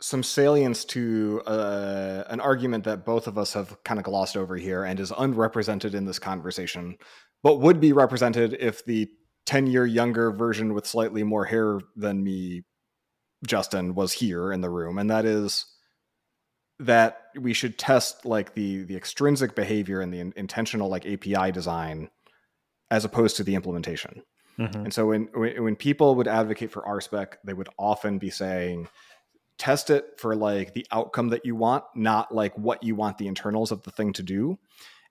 [0.00, 4.56] some salience to uh, an argument that both of us have kind of glossed over
[4.56, 6.96] here and is unrepresented in this conversation,
[7.42, 9.08] but would be represented if the
[9.46, 12.64] 10 year younger version with slightly more hair than me,
[13.46, 14.98] Justin, was here in the room.
[14.98, 15.66] And that is
[16.80, 21.52] that we should test like the the extrinsic behavior and the in- intentional like API
[21.52, 22.10] design
[22.90, 24.22] as opposed to the implementation.
[24.58, 24.84] Mm-hmm.
[24.84, 28.88] And so when, when people would advocate for RSpec, they would often be saying,
[29.58, 33.26] test it for like the outcome that you want, not like what you want the
[33.26, 34.58] internals of the thing to do.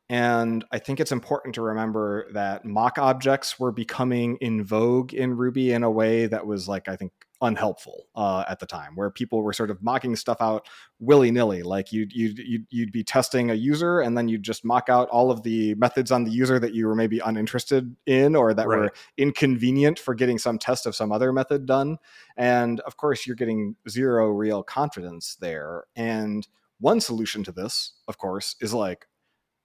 [0.10, 5.36] And I think it's important to remember that mock objects were becoming in vogue in
[5.36, 9.12] Ruby in a way that was like, I think, unhelpful uh, at the time, where
[9.12, 10.68] people were sort of mocking stuff out
[11.00, 11.62] willy nilly.
[11.62, 15.10] Like you'd, you'd, you'd, you'd be testing a user and then you'd just mock out
[15.10, 18.68] all of the methods on the user that you were maybe uninterested in or that
[18.68, 18.80] right.
[18.80, 21.98] were inconvenient for getting some test of some other method done.
[22.38, 25.84] And of course, you're getting zero real confidence there.
[25.96, 26.48] And
[26.80, 29.06] one solution to this, of course, is like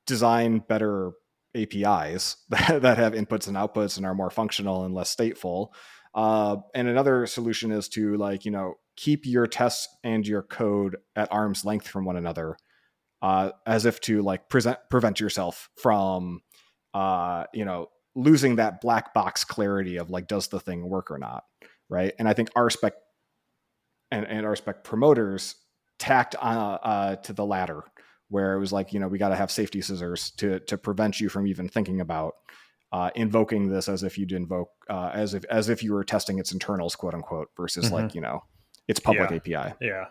[0.06, 1.12] design better
[1.54, 5.68] APIs that, that have inputs and outputs and are more functional and less stateful
[6.14, 10.96] uh, and another solution is to like you know keep your tests and your code
[11.14, 12.56] at arm's length from one another,
[13.22, 16.40] uh, as if to like present prevent yourself from
[16.94, 21.18] uh, you know losing that black box clarity of like does the thing work or
[21.18, 21.44] not,
[21.88, 22.14] right?
[22.18, 22.92] And I think RSpec
[24.10, 25.54] and, and RSpec promoters
[25.98, 27.84] tacked uh, uh, to the latter,
[28.28, 31.20] where it was like you know we got to have safety scissors to to prevent
[31.20, 32.34] you from even thinking about
[32.92, 36.38] uh, invoking this as if you'd invoke uh, as if as if you were testing
[36.38, 37.94] its internals, quote unquote, versus mm-hmm.
[37.94, 38.44] like you know
[38.86, 39.60] its public yeah.
[39.60, 39.74] API.
[39.80, 40.04] Yeah.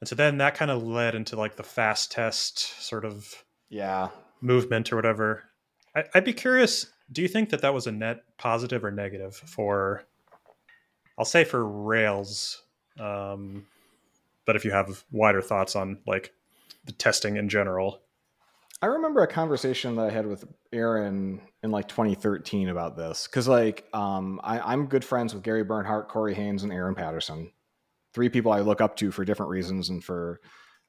[0.00, 4.08] And so then that kind of led into like the fast test sort of yeah
[4.40, 5.44] movement or whatever.
[5.96, 6.86] I, I'd be curious.
[7.10, 10.04] Do you think that that was a net positive or negative for?
[11.18, 12.62] I'll say for Rails,
[13.00, 13.66] um,
[14.44, 16.32] but if you have wider thoughts on like
[16.84, 18.02] the testing in general,
[18.80, 23.48] I remember a conversation that I had with Aaron in like 2013 about this because
[23.48, 27.50] like um, I, am good friends with Gary Bernhardt, Corey Haines, and Aaron Patterson.
[28.14, 30.40] Three people I look up to for different reasons, and for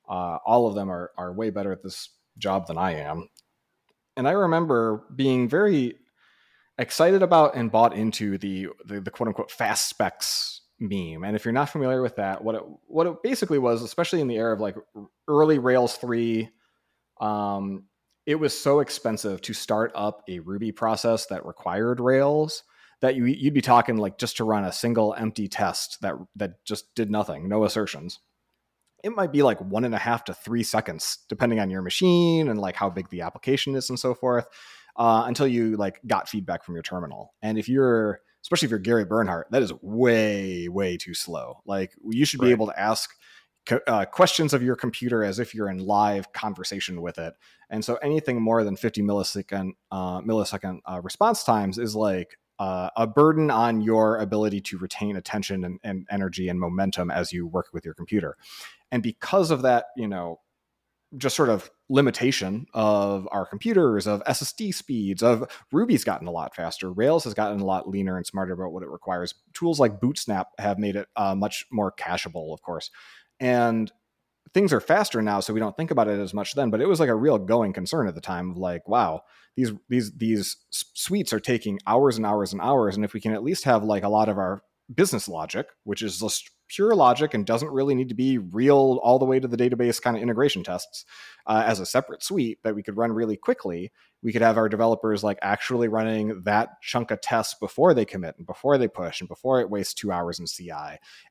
[0.07, 3.27] uh, all of them are are way better at this job than I am.
[4.15, 5.95] And I remember being very
[6.77, 11.23] excited about and bought into the the, the quote unquote fast specs meme.
[11.23, 14.27] And if you're not familiar with that, what it what it basically was, especially in
[14.27, 14.75] the era of like
[15.27, 16.49] early Rails three
[17.19, 17.85] um,
[18.25, 22.63] it was so expensive to start up a Ruby process that required Rails
[23.01, 26.63] that you you'd be talking like just to run a single empty test that that
[26.65, 28.19] just did nothing, no assertions.
[29.03, 32.49] it might be like one and a half to three seconds, depending on your machine
[32.49, 34.45] and like how big the application is and so forth,
[34.97, 37.33] uh, until you like got feedback from your terminal.
[37.41, 41.61] And if you're, especially if you're Gary Bernhardt, that is way, way too slow.
[41.65, 43.09] Like you should be able to ask
[43.87, 47.33] uh, questions of your computer as if you're in live conversation with it.
[47.69, 52.89] And so anything more than 50 millisecond uh, millisecond uh, response times is like uh,
[52.97, 57.47] a burden on your ability to retain attention and, and, energy and momentum as you
[57.47, 58.35] work with your computer.
[58.91, 60.41] And because of that, you know,
[61.17, 66.55] just sort of limitation of our computers, of SSD speeds, of Ruby's gotten a lot
[66.55, 66.91] faster.
[66.91, 69.33] Rails has gotten a lot leaner and smarter about what it requires.
[69.53, 72.91] Tools like Bootsnap have made it uh, much more cacheable, of course.
[73.39, 73.91] And
[74.53, 76.69] things are faster now, so we don't think about it as much then.
[76.69, 79.21] But it was like a real going concern at the time of like, wow,
[79.55, 83.33] these these these suites are taking hours and hours and hours, and if we can
[83.33, 84.61] at least have like a lot of our
[84.93, 89.19] business logic, which is just pure logic and doesn't really need to be real all
[89.19, 91.05] the way to the database kind of integration tests
[91.47, 94.67] uh, as a separate suite that we could run really quickly we could have our
[94.67, 99.19] developers like actually running that chunk of tests before they commit and before they push
[99.19, 100.71] and before it wastes two hours in ci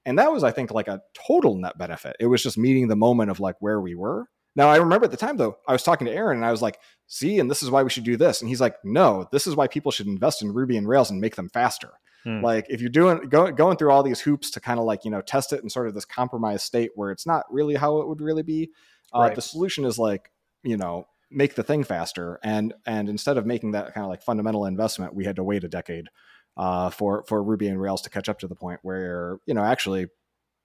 [0.05, 2.17] and that was i think like a total net benefit.
[2.21, 4.27] It was just meeting the moment of like where we were.
[4.57, 6.63] Now i remember at the time though i was talking to aaron and i was
[6.63, 8.41] like see and this is why we should do this.
[8.41, 11.21] And he's like no this is why people should invest in ruby and rails and
[11.21, 11.93] make them faster
[12.25, 12.43] Hmm.
[12.43, 15.11] Like if you're doing go, going through all these hoops to kind of like you
[15.11, 18.09] know test it in sort of this compromised state where it's not really how it
[18.09, 18.71] would really be,
[19.15, 19.35] uh, right.
[19.35, 20.31] the solution is like
[20.63, 24.23] you know make the thing faster and and instead of making that kind of like
[24.23, 26.09] fundamental investment, we had to wait a decade
[26.57, 29.63] uh, for for Ruby and Rails to catch up to the point where you know
[29.63, 30.09] actually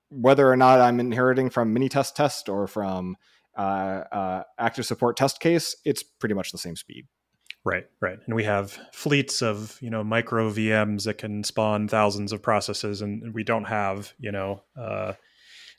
[0.10, 3.16] whether or not I'm inheriting from Minitest test or from
[3.58, 7.08] uh, uh, active support test case, it's pretty much the same speed.
[7.66, 8.20] Right, right.
[8.26, 13.02] And we have fleets of, you know, micro VMs that can spawn thousands of processes
[13.02, 15.14] and we don't have, you know, uh,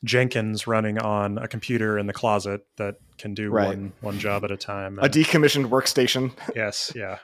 [0.03, 3.69] Jenkins running on a computer in the closet that can do right.
[3.69, 4.99] one one job at a time.
[4.99, 6.33] And, a decommissioned workstation.
[6.57, 7.19] yes, yeah.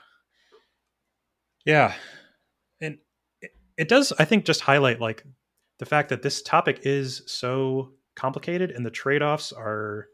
[1.65, 1.93] Yeah.
[2.79, 2.97] And
[3.41, 5.23] it, it does I think just highlight like
[5.79, 10.07] the fact that this topic is so complicated and the trade-offs are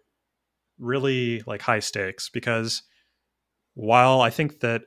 [0.79, 2.83] really like high stakes because
[3.77, 4.81] while I think that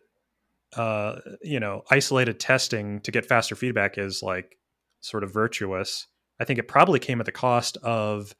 [0.76, 4.56] uh, you know isolated testing to get faster feedback is like
[5.00, 6.08] sort of virtuous,
[6.40, 8.34] I think it probably came at the cost of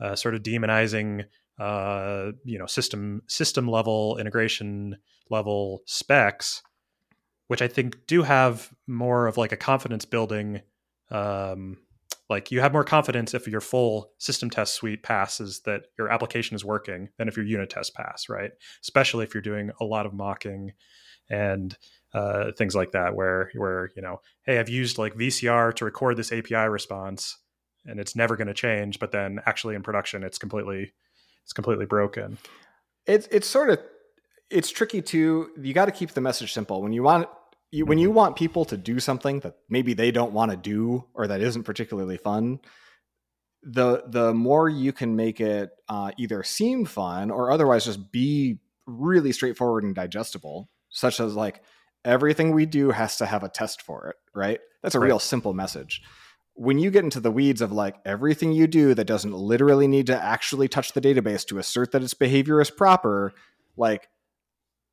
[0.00, 1.24] uh, sort of demonizing
[1.58, 4.96] uh, you know system system level integration
[5.28, 6.62] level specs,
[7.48, 10.60] which I think do have more of like a confidence building
[11.10, 11.78] um,
[12.28, 16.54] like you have more confidence if your full system test suite passes that your application
[16.54, 18.52] is working than if your unit test pass right?
[18.82, 20.72] Especially if you're doing a lot of mocking
[21.28, 21.76] and
[22.14, 26.16] uh, things like that where where you know hey i've used like vcr to record
[26.16, 27.36] this api response
[27.84, 30.92] and it's never going to change but then actually in production it's completely
[31.46, 32.38] it's completely broken.
[33.06, 33.78] It's it's sort of
[34.50, 35.50] it's tricky too.
[35.62, 36.82] You got to keep the message simple.
[36.82, 37.28] When you want
[37.70, 38.16] you, when you mm-hmm.
[38.16, 41.64] want people to do something that maybe they don't want to do or that isn't
[41.64, 42.60] particularly fun,
[43.62, 48.60] the the more you can make it uh, either seem fun or otherwise just be
[48.86, 51.62] really straightforward and digestible, such as like
[52.04, 54.60] everything we do has to have a test for it, right?
[54.82, 55.06] That's a right.
[55.06, 56.00] real simple message.
[56.54, 60.06] When you get into the weeds of like everything you do that doesn't literally need
[60.06, 63.34] to actually touch the database to assert that its behavior is proper,
[63.76, 64.08] like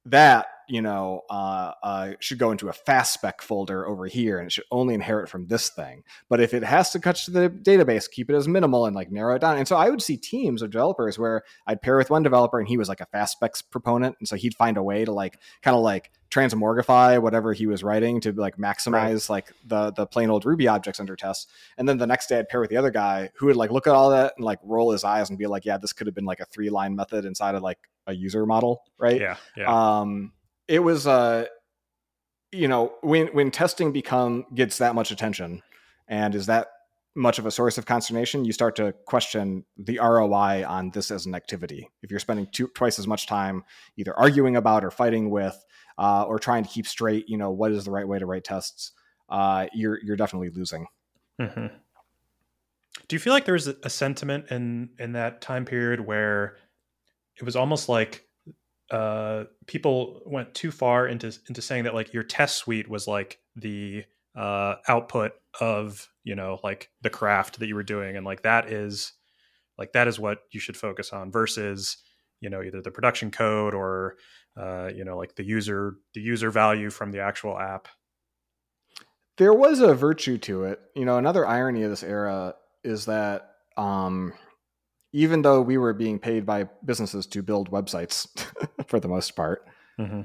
[0.05, 4.47] that you know, uh, uh, should go into a fast spec folder over here and
[4.47, 6.03] it should only inherit from this thing.
[6.29, 9.35] But if it has to touch the database, keep it as minimal and like narrow
[9.35, 9.57] it down.
[9.57, 12.67] And so I would see teams of developers where I'd pair with one developer and
[12.67, 14.15] he was like a fast specs proponent.
[14.19, 17.83] And so he'd find a way to like kind of like transmorgify whatever he was
[17.83, 19.29] writing to like maximize right.
[19.29, 21.47] like the the plain old Ruby objects under tests.
[21.77, 23.85] And then the next day I'd pair with the other guy who would like look
[23.85, 26.15] at all that and like roll his eyes and be like, yeah, this could have
[26.15, 29.19] been like a three line method inside of like a user model, right?
[29.19, 29.37] Yeah.
[29.55, 29.99] yeah.
[29.99, 30.33] Um,
[30.67, 31.45] it was uh
[32.51, 35.61] you know when when testing become gets that much attention
[36.07, 36.67] and is that
[37.15, 41.25] much of a source of consternation you start to question the roi on this as
[41.25, 43.63] an activity if you're spending two, twice as much time
[43.97, 45.63] either arguing about or fighting with
[45.99, 48.43] uh, or trying to keep straight you know what is the right way to write
[48.43, 48.93] tests
[49.29, 50.87] uh, you're you're definitely losing
[51.39, 51.67] mm-hmm.
[53.07, 56.57] do you feel like there's a sentiment in in that time period where
[57.37, 58.27] it was almost like
[58.91, 63.39] uh, people went too far into into saying that like your test suite was like
[63.55, 64.03] the
[64.35, 68.71] uh, output of you know like the craft that you were doing, and like that
[68.71, 69.13] is
[69.77, 71.97] like that is what you should focus on versus
[72.39, 74.15] you know either the production code or
[74.57, 77.87] uh, you know like the user the user value from the actual app.
[79.37, 80.79] There was a virtue to it.
[80.95, 82.53] You know, another irony of this era
[82.83, 84.33] is that um,
[85.13, 88.27] even though we were being paid by businesses to build websites
[88.87, 89.65] for the most part,
[89.97, 90.21] mm-hmm.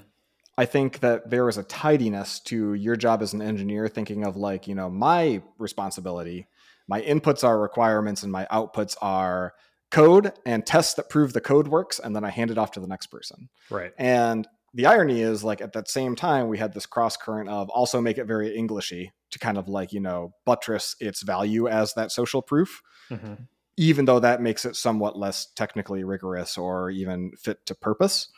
[0.56, 4.36] I think that there is a tidiness to your job as an engineer, thinking of
[4.36, 6.48] like, you know, my responsibility,
[6.88, 9.52] my inputs are requirements and my outputs are
[9.90, 12.00] code and tests that prove the code works.
[12.00, 13.50] And then I hand it off to the next person.
[13.70, 13.92] Right.
[13.98, 17.68] And the irony is like at that same time, we had this cross current of
[17.70, 21.92] also make it very Englishy to kind of like, you know, buttress its value as
[21.94, 22.80] that social proof.
[23.10, 23.34] Mm-hmm
[23.78, 28.28] even though that makes it somewhat less technically rigorous or even fit to purpose.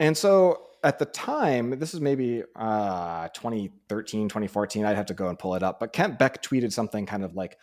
[0.00, 5.28] And so at the time, this is maybe uh, 2013, 2014, I'd have to go
[5.28, 7.58] and pull it up, but Kent Beck tweeted something kind of like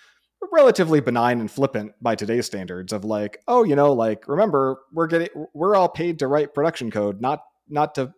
[0.54, 5.08] relatively benign and flippant by today's standards of like, oh, you know, like remember, we're
[5.08, 8.14] getting we're all paid to write production code, not not to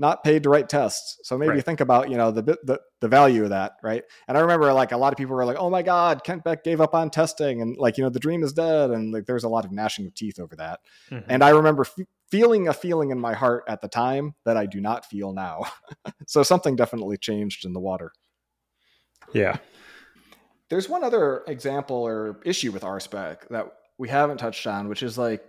[0.00, 1.20] not paid to write tests.
[1.22, 1.64] So maybe right.
[1.64, 3.72] think about, you know, the, the, the value of that.
[3.82, 4.02] Right.
[4.26, 6.64] And I remember like a lot of people were like, oh my God, Kent Beck
[6.64, 8.90] gave up on testing and like, you know, the dream is dead.
[8.90, 10.80] And like, there's a lot of gnashing of teeth over that.
[11.10, 11.30] Mm-hmm.
[11.30, 14.64] And I remember f- feeling a feeling in my heart at the time that I
[14.64, 15.64] do not feel now.
[16.26, 18.12] so something definitely changed in the water.
[19.34, 19.58] Yeah.
[20.70, 23.66] There's one other example or issue with RSpec that
[23.98, 25.44] we haven't touched on, which is like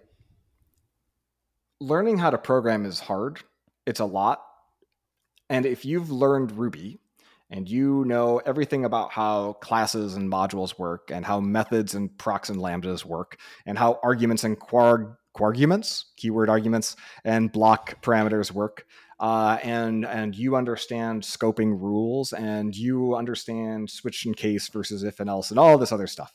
[1.79, 3.39] learning how to program is hard
[3.85, 4.41] it's a lot.
[5.49, 6.99] And if you've learned Ruby
[7.49, 12.49] and you know everything about how classes and modules work and how methods and procs
[12.49, 18.85] and lambdas work and how arguments and kwarg arguments, keyword arguments, and block parameters work.
[19.19, 25.19] Uh, and and you understand scoping rules and you understand switch and case versus if
[25.19, 26.33] and else and all this other stuff.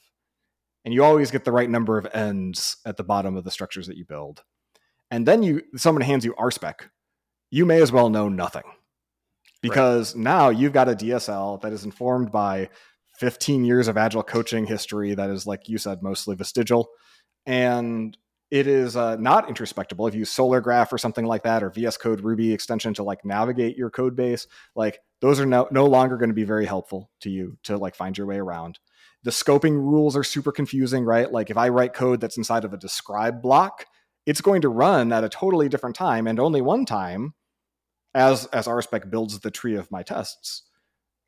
[0.84, 3.88] And you always get the right number of ends at the bottom of the structures
[3.88, 4.44] that you build.
[5.10, 6.90] And then you someone hands you RSpec,
[7.50, 8.64] you may as well know nothing
[9.62, 10.22] because right.
[10.22, 12.68] now you've got a DSL that is informed by
[13.18, 16.88] 15 years of agile coaching history that is, like you said, mostly vestigial.
[17.46, 18.16] And
[18.50, 20.06] it is uh, not introspectable.
[20.08, 23.24] If you use Solargraph or something like that, or VS Code Ruby extension to like
[23.24, 27.10] navigate your code base, like those are no, no longer going to be very helpful
[27.20, 28.78] to you to like find your way around.
[29.24, 31.30] The scoping rules are super confusing, right?
[31.30, 33.86] Like if I write code that's inside of a describe block,
[34.26, 37.34] it's going to run at a totally different time and only one time
[38.14, 40.62] as as RSpec builds the tree of my tests,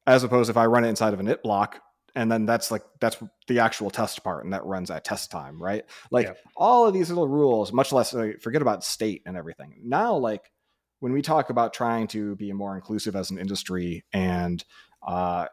[0.06, 1.80] as opposed if I run it inside of an it block
[2.14, 5.62] and then that's like that's the actual test part and that runs at test time,
[5.62, 5.84] right?
[6.10, 6.32] Like yeah.
[6.56, 9.80] all of these little rules, much less forget about state and everything.
[9.84, 10.50] Now, like
[10.98, 14.64] when we talk about trying to be more inclusive as an industry and
[15.06, 15.46] uh,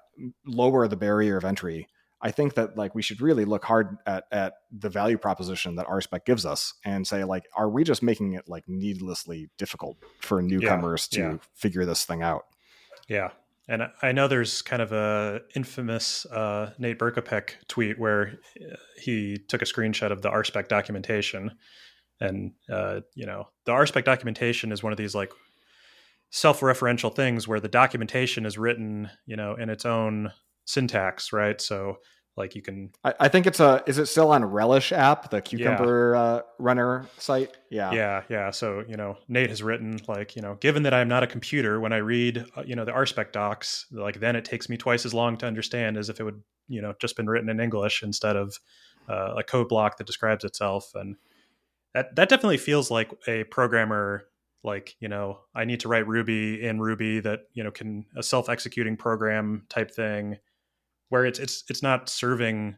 [0.46, 1.88] lower the barrier of entry,
[2.22, 5.88] I think that like we should really look hard at at the value proposition that
[5.88, 10.41] RSpec gives us and say like, are we just making it like needlessly difficult for
[10.41, 11.38] newcomers yeah, to yeah.
[11.53, 12.45] figure this thing out?
[13.07, 13.30] Yeah.
[13.68, 19.39] And I know there's kind of a infamous uh, Nate Berkopec tweet where uh, he
[19.47, 21.57] took a screenshot of the RSpec documentation,
[22.22, 25.32] and uh, you know the RSpec documentation is one of these like
[26.30, 30.32] self-referential things where the documentation is written, you know, in its own
[30.66, 31.59] syntax, right?
[31.61, 31.99] So
[32.38, 32.91] like you can.
[33.03, 33.82] I, I, think it's a.
[33.88, 36.22] Is it still on Relish app, the Cucumber yeah.
[36.22, 37.55] uh, runner site?
[37.70, 37.93] Yeah.
[37.93, 38.51] Yeah, yeah.
[38.51, 41.80] So you know, Nate has written like you know, given that I'm not a computer,
[41.80, 45.05] when I read uh, you know the RSpec docs, like then it takes me twice
[45.05, 48.03] as long to understand as if it would you know just been written in English
[48.03, 48.59] instead of
[49.07, 51.16] uh, a code block that describes itself, and
[51.93, 54.28] that that definitely feels like a programmer
[54.63, 58.24] like you know i need to write ruby in ruby that you know can a
[58.24, 60.38] self-executing program type thing
[61.10, 62.76] where it's it's it's not serving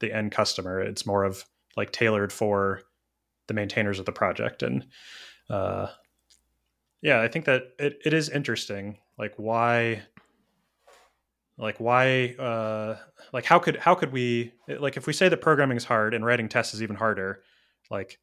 [0.00, 0.80] the end customer.
[0.80, 1.44] It's more of
[1.76, 2.82] like tailored for
[3.46, 4.62] the maintainers of the project.
[4.62, 4.86] And
[5.48, 5.88] uh,
[7.02, 8.98] yeah, I think that it, it is interesting.
[9.18, 10.02] Like why
[11.58, 12.96] like why uh
[13.32, 16.24] like how could how could we like if we say that programming is hard and
[16.24, 17.42] writing tests is even harder
[17.90, 18.18] like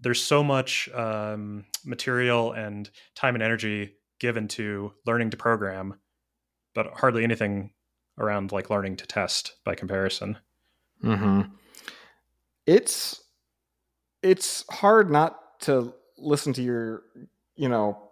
[0.00, 5.94] there's so much um, material and time and energy given to learning to program
[6.74, 7.70] but hardly anything
[8.18, 10.38] around like learning to test by comparison.
[11.02, 11.42] Mm-hmm.
[12.66, 13.22] It's
[14.22, 17.02] it's hard not to listen to your
[17.56, 18.10] you know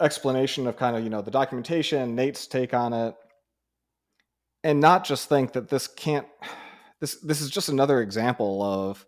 [0.00, 3.14] explanation of kind of you know the documentation, Nate's take on it,
[4.64, 6.26] and not just think that this can't.
[7.00, 9.04] This this is just another example of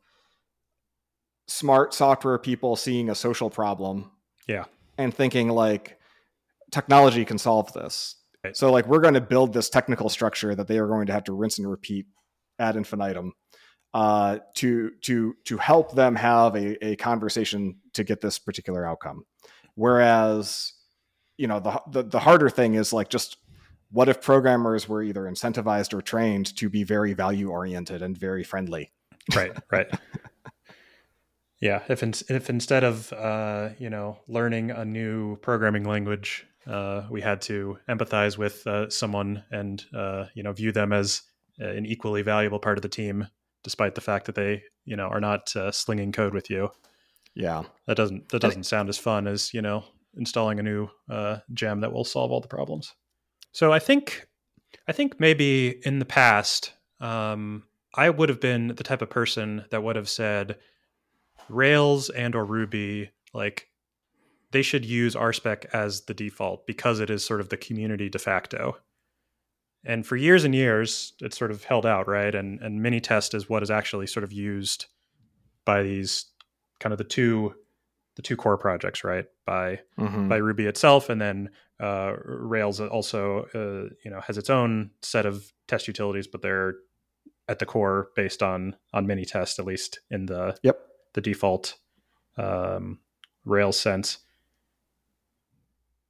[1.47, 4.11] smart software people seeing a social problem.
[4.49, 4.65] Yeah.
[4.99, 5.99] And thinking like
[6.71, 8.17] technology can solve this
[8.53, 11.25] so like we're going to build this technical structure that they are going to have
[11.25, 12.07] to rinse and repeat
[12.59, 13.33] ad infinitum
[13.95, 19.25] uh, to to to help them have a, a conversation to get this particular outcome.
[19.77, 20.73] Whereas,
[21.37, 23.39] you know, the, the the harder thing is like just
[23.91, 28.43] what if programmers were either incentivized or trained to be very value oriented and very
[28.43, 28.91] friendly?
[29.35, 29.87] Right, right.
[31.61, 37.03] yeah, if in, if instead of uh, you know learning a new programming language, uh,
[37.11, 41.23] we had to empathize with uh, someone and uh, you know view them as
[41.59, 43.29] an equally valuable part of the team,
[43.63, 46.71] despite the fact that they you know are not uh, slinging code with you.
[47.35, 49.85] Yeah, that doesn't that doesn't sound as fun as you know
[50.17, 52.95] installing a new uh, gem that will solve all the problems.
[53.53, 54.27] So I think
[54.89, 59.65] I think maybe in the past um, I would have been the type of person
[59.71, 60.57] that would have said
[61.49, 63.69] Rails and or Ruby like
[64.55, 68.21] they should use RSpec as the default because it is sort of the community de
[68.21, 68.77] facto.
[69.85, 72.33] And for years and years, it's sort of held out, right?
[72.35, 74.87] And and Minitest is what is actually sort of used
[75.65, 76.27] by these
[76.79, 77.55] kind of the two
[78.15, 79.27] the two core projects, right?
[79.45, 80.29] By mm-hmm.
[80.29, 81.51] by Ruby itself, and then
[81.81, 86.77] uh, Rails also uh, you know has its own set of test utilities, but they're
[87.49, 90.79] at the core based on on Minitest, at least in the yep
[91.15, 91.75] the default
[92.37, 93.01] um,
[93.45, 94.19] Rails sense.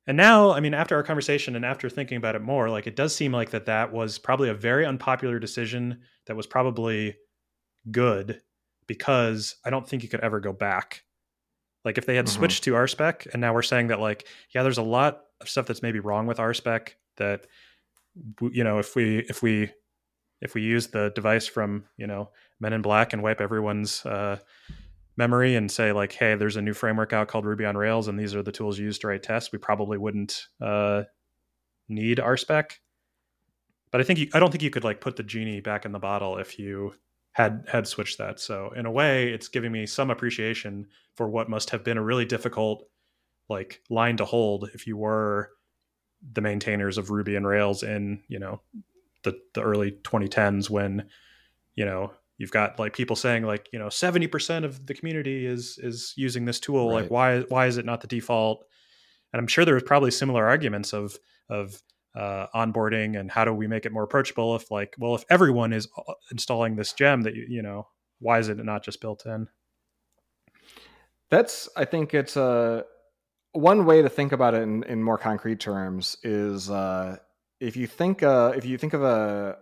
[0.07, 2.97] And now, I mean, after our conversation and after thinking about it more, like it
[2.97, 7.17] does seem like that that was probably a very unpopular decision that was probably
[7.91, 8.43] good
[8.87, 11.05] because I don't think you could ever go back
[11.85, 12.39] like if they had mm-hmm.
[12.39, 15.67] switched to RSpec and now we're saying that like, yeah, there's a lot of stuff
[15.67, 17.47] that's maybe wrong with RSpec that
[18.41, 19.71] you know, if we if we
[20.41, 22.31] if we use the device from, you know,
[22.61, 24.39] Men in Black and wipe everyone's uh,
[25.17, 28.19] memory and say like, hey, there's a new framework out called Ruby on Rails and
[28.19, 31.05] these are the tools used to write tests, we probably wouldn't uh,
[31.89, 32.73] need RSpec.
[33.91, 35.93] But I think you, I don't think you could like put the genie back in
[35.93, 36.95] the bottle if you
[37.33, 38.41] had had switched that.
[38.41, 42.03] So in a way, it's giving me some appreciation for what must have been a
[42.03, 42.89] really difficult
[43.49, 45.51] like line to hold if you were
[46.33, 48.63] the maintainers of Ruby and Rails in you know
[49.23, 51.09] the the early 2010s when
[51.75, 55.79] you know you've got like people saying like you know 70% of the community is
[55.83, 57.03] is using this tool right.
[57.03, 58.65] like why why is it not the default
[59.33, 61.19] and i'm sure there was probably similar arguments of
[61.49, 61.81] of
[62.15, 65.73] uh, onboarding and how do we make it more approachable if like well if everyone
[65.73, 67.89] is uh, installing this gem that you, you know
[68.21, 69.49] why is it not just built in
[71.29, 72.83] that's i think it's a uh,
[73.53, 77.17] one way to think about it in, in more concrete terms is uh,
[77.61, 79.57] if you think uh, if you think of a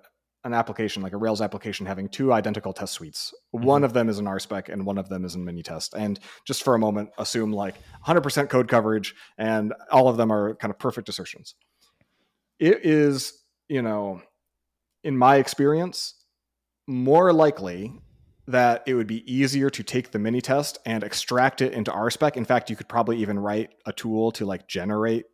[0.44, 3.32] an application like a Rails application having two identical test suites.
[3.54, 3.64] Mm-hmm.
[3.64, 5.94] One of them is an RSpec and one of them is in Minitest.
[5.94, 7.76] And just for a moment, assume like
[8.06, 11.54] 100% code coverage and all of them are kind of perfect assertions
[12.62, 14.22] it is, you know,
[15.02, 16.14] in my experience,
[16.86, 17.92] more likely
[18.46, 22.36] that it would be easier to take the Minitest and extract it into RSpec.
[22.36, 25.24] In fact, you could probably even write a tool to like generate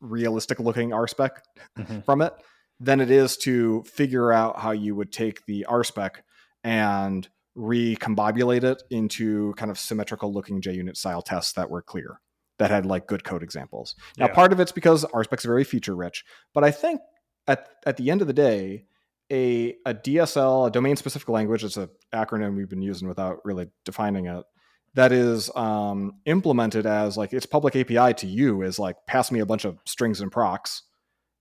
[0.00, 1.30] realistic looking RSpec
[1.78, 2.00] mm-hmm.
[2.00, 2.32] from it
[2.80, 6.16] than it is to figure out how you would take the RSpec
[6.64, 12.20] and recombobulate it into kind of symmetrical looking JUnit style tests that were clear
[12.58, 13.94] that had like good code examples.
[14.18, 14.34] Now, yeah.
[14.34, 16.24] part of it's because RSpec's very feature rich,
[16.54, 17.00] but I think
[17.46, 18.84] at at the end of the day,
[19.30, 23.68] a a DSL, a domain specific language, it's an acronym we've been using without really
[23.84, 24.44] defining it.
[24.94, 29.40] That is um, implemented as like its public API to you is like pass me
[29.40, 30.82] a bunch of strings and procs.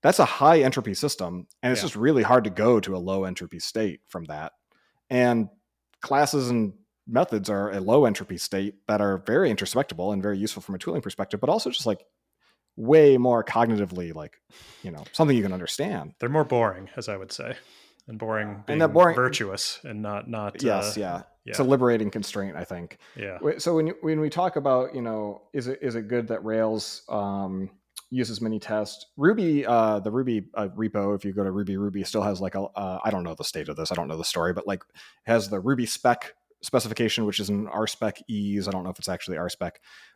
[0.01, 1.85] That's a high entropy system, and it's yeah.
[1.85, 4.53] just really hard to go to a low entropy state from that.
[5.09, 5.49] And
[6.01, 6.73] classes and
[7.07, 10.77] methods are a low entropy state that are very introspectable and very useful from a
[10.77, 12.05] tooling perspective, but also just like
[12.75, 14.39] way more cognitively like
[14.83, 16.13] you know something you can understand.
[16.19, 17.55] They're more boring, as I would say,
[18.07, 21.17] and boring and that boring virtuous and not not yes uh, yeah.
[21.45, 21.51] yeah.
[21.51, 22.97] It's a liberating constraint, I think.
[23.15, 23.37] Yeah.
[23.57, 27.03] So when when we talk about you know is it is it good that Rails
[27.09, 27.69] um,
[28.09, 29.05] uses Minitest.
[29.17, 32.55] Ruby, uh, the Ruby uh, repo, if you go to Ruby, Ruby still has like
[32.55, 33.91] a uh, I don't know the state of this.
[33.91, 34.83] I don't know the story, but like
[35.25, 38.67] has the Ruby spec specification, which is an RSpec ease.
[38.67, 39.71] I don't know if it's actually RSpec,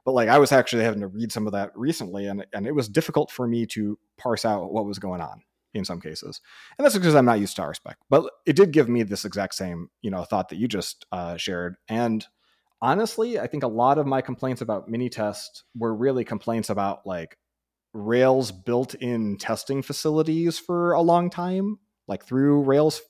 [0.05, 2.75] but like I was actually having to read some of that recently, and and it
[2.75, 5.41] was difficult for me to parse out what was going on
[5.73, 6.41] in some cases,
[6.77, 7.95] and that's because I'm not used to RSpec.
[8.09, 11.37] But it did give me this exact same you know thought that you just uh,
[11.37, 12.25] shared, and
[12.81, 17.05] honestly, I think a lot of my complaints about mini Minitest were really complaints about
[17.05, 17.37] like
[17.93, 23.01] Rails built-in testing facilities for a long time, like through Rails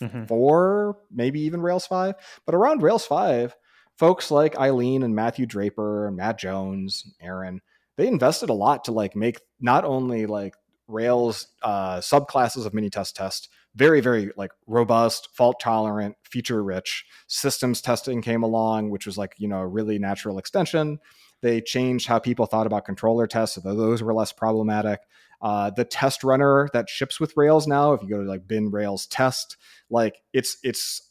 [0.00, 0.24] mm-hmm.
[0.24, 2.14] four, maybe even Rails five.
[2.46, 3.56] But around Rails five,
[3.96, 7.60] folks like Eileen and Matthew Draper and Matt Jones, Aaron,
[7.96, 10.54] they invested a lot to like make not only like
[10.86, 17.04] Rails uh, subclasses of Minitest test test very very like robust fault tolerant feature rich
[17.28, 20.98] systems testing came along which was like you know a really natural extension
[21.42, 25.00] They changed how people thought about controller tests, so those were less problematic.
[25.40, 28.70] Uh, the test runner that ships with Rails now, if you go to like bin
[28.70, 29.56] Rails test,
[29.88, 31.02] like it's it's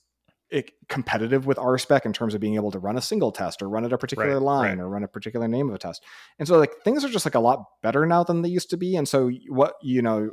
[0.49, 3.69] it, competitive with RSpec in terms of being able to run a single test or
[3.69, 4.83] run at a particular Right, line right.
[4.83, 6.03] or run a particular name of a test.
[6.39, 8.77] And so like things are just like a lot better now than they used to
[8.77, 8.95] be.
[8.95, 10.31] And so what you know,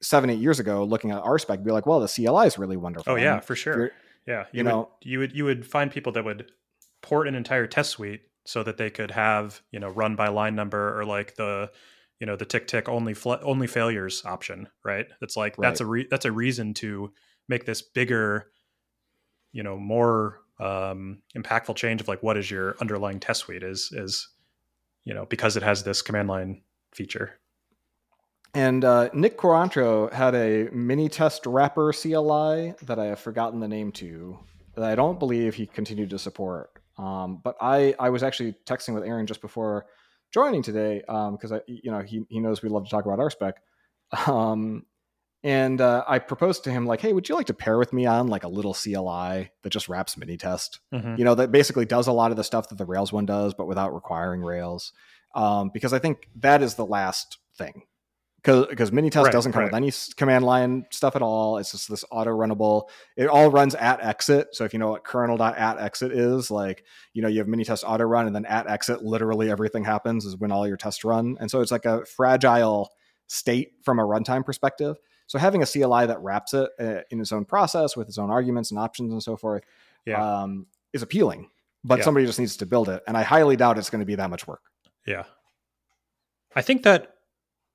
[0.00, 3.12] seven eight years ago, looking at RSpec, be like, well, the CLI is really wonderful.
[3.12, 3.90] Oh yeah, for sure.
[4.26, 6.50] Yeah, you you, know- you would you would find people that would
[7.02, 10.54] port an entire test suite so that they could have you know run by line
[10.54, 11.70] number or like the
[12.22, 15.06] you know the tick tick only fl- only failures option, right?
[15.20, 17.12] It's like that's a re- that's a reason to
[17.48, 18.46] make this bigger,
[19.50, 23.90] you know, more um, impactful change of like what is your underlying test suite is
[23.92, 24.28] is
[25.04, 26.62] you know because it has this command line
[26.92, 27.40] feature.
[28.54, 33.90] And uh, Nick Quaranto had a Minitest wrapper CLI that I have forgotten the name
[33.92, 34.38] to
[34.74, 36.70] that I don't believe he continued to support.
[37.02, 39.86] Um, but I, I was actually texting with Aaron just before
[40.32, 43.54] joining today because I you know he, he knows we love to talk about RSpec.
[44.28, 44.84] Um,
[45.44, 48.06] and uh, I proposed to him like, hey, would you like to pair with me
[48.06, 50.78] on like a little CLI that just wraps Minitest?
[50.94, 51.18] Mhm.
[51.18, 53.54] you know that basically does a lot of the stuff that the rails one does
[53.54, 54.92] but without requiring rails
[55.34, 57.82] um, because i think that is the last thing
[58.42, 62.04] because minitest Right, doesn't come with any command line stuff at all it's just this
[62.10, 66.50] auto runnable it all runs at exit so if you know what kernel.at exit is
[66.50, 70.24] like you know you have minitest auto run and then at exit literally everything happens
[70.24, 72.90] is when all your tests run and so it's like a fragile
[73.28, 74.96] state from a runtime perspective
[75.28, 78.30] so having a cli that wraps it uh, in its own process with its own
[78.30, 79.62] arguments and options and so forth
[80.04, 81.48] Yeah, um, is appealing,
[81.84, 82.04] but Yeah.
[82.04, 83.02] somebody just needs to build it.
[83.06, 84.60] And I highly doubt it's going to be that much work.
[85.06, 85.24] Yeah.
[86.54, 87.14] I think that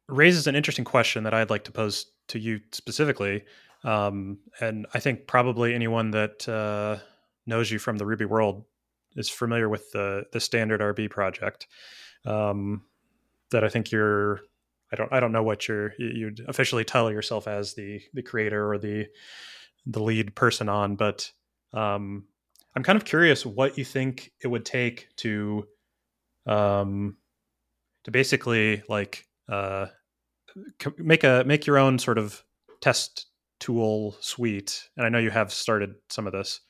[0.10, 3.44] raises an interesting question that I'd like to pose to you specifically.
[3.84, 6.98] Um, and I think probably anyone that uh,
[7.46, 8.66] knows you from the Ruby world
[9.16, 11.68] is familiar with the the standard RB project.
[12.26, 12.84] Um,
[13.52, 14.42] that I think you're.
[14.92, 15.12] I don't.
[15.14, 15.94] I don't know what you're.
[15.98, 19.08] you- You'd officially title yourself as the the creator or the
[19.86, 21.32] the lead person on, but
[21.74, 22.26] um,
[22.76, 25.66] I'm kind of curious what you think it would take to
[26.46, 27.18] um,
[28.04, 29.88] to basically like uh,
[30.98, 32.44] make a make your own sort of
[32.82, 33.28] test
[33.60, 34.90] tool suite.
[34.96, 36.62] And I know you have started some of this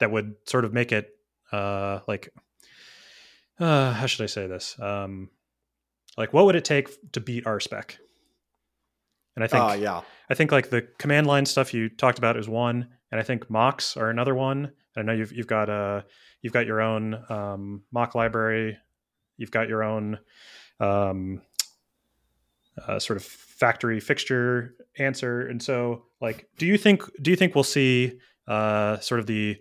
[0.00, 1.10] that would sort of make it
[1.52, 2.28] uh, like
[3.58, 4.76] uh, how should I say this?
[4.80, 5.30] Um,
[6.16, 7.96] like what would it take to beat RSpec?
[9.36, 10.00] And I think Uh, yeah.
[10.28, 13.48] I think like the command line stuff you talked about is one, and I think
[13.48, 14.72] mocks are another one.
[14.96, 16.02] I know you've you've got uh
[16.42, 18.78] you've got your own um, mock library,
[19.36, 20.18] you've got your own
[20.80, 21.42] um,
[22.86, 27.54] uh, sort of factory fixture answer, and so like, do you think do you think
[27.54, 29.56] we'll see uh, sort of the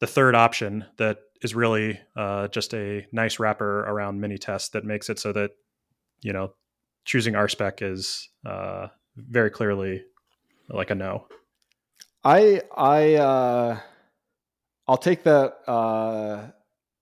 [0.00, 5.08] the third option that is really uh, just a nice wrapper around Minitest that makes
[5.10, 5.52] it so that
[6.22, 6.52] you know
[7.04, 10.02] choosing RSpec is uh, very clearly
[10.68, 11.26] like a no.
[12.24, 13.78] I I uh,
[14.88, 16.46] I'll take that uh,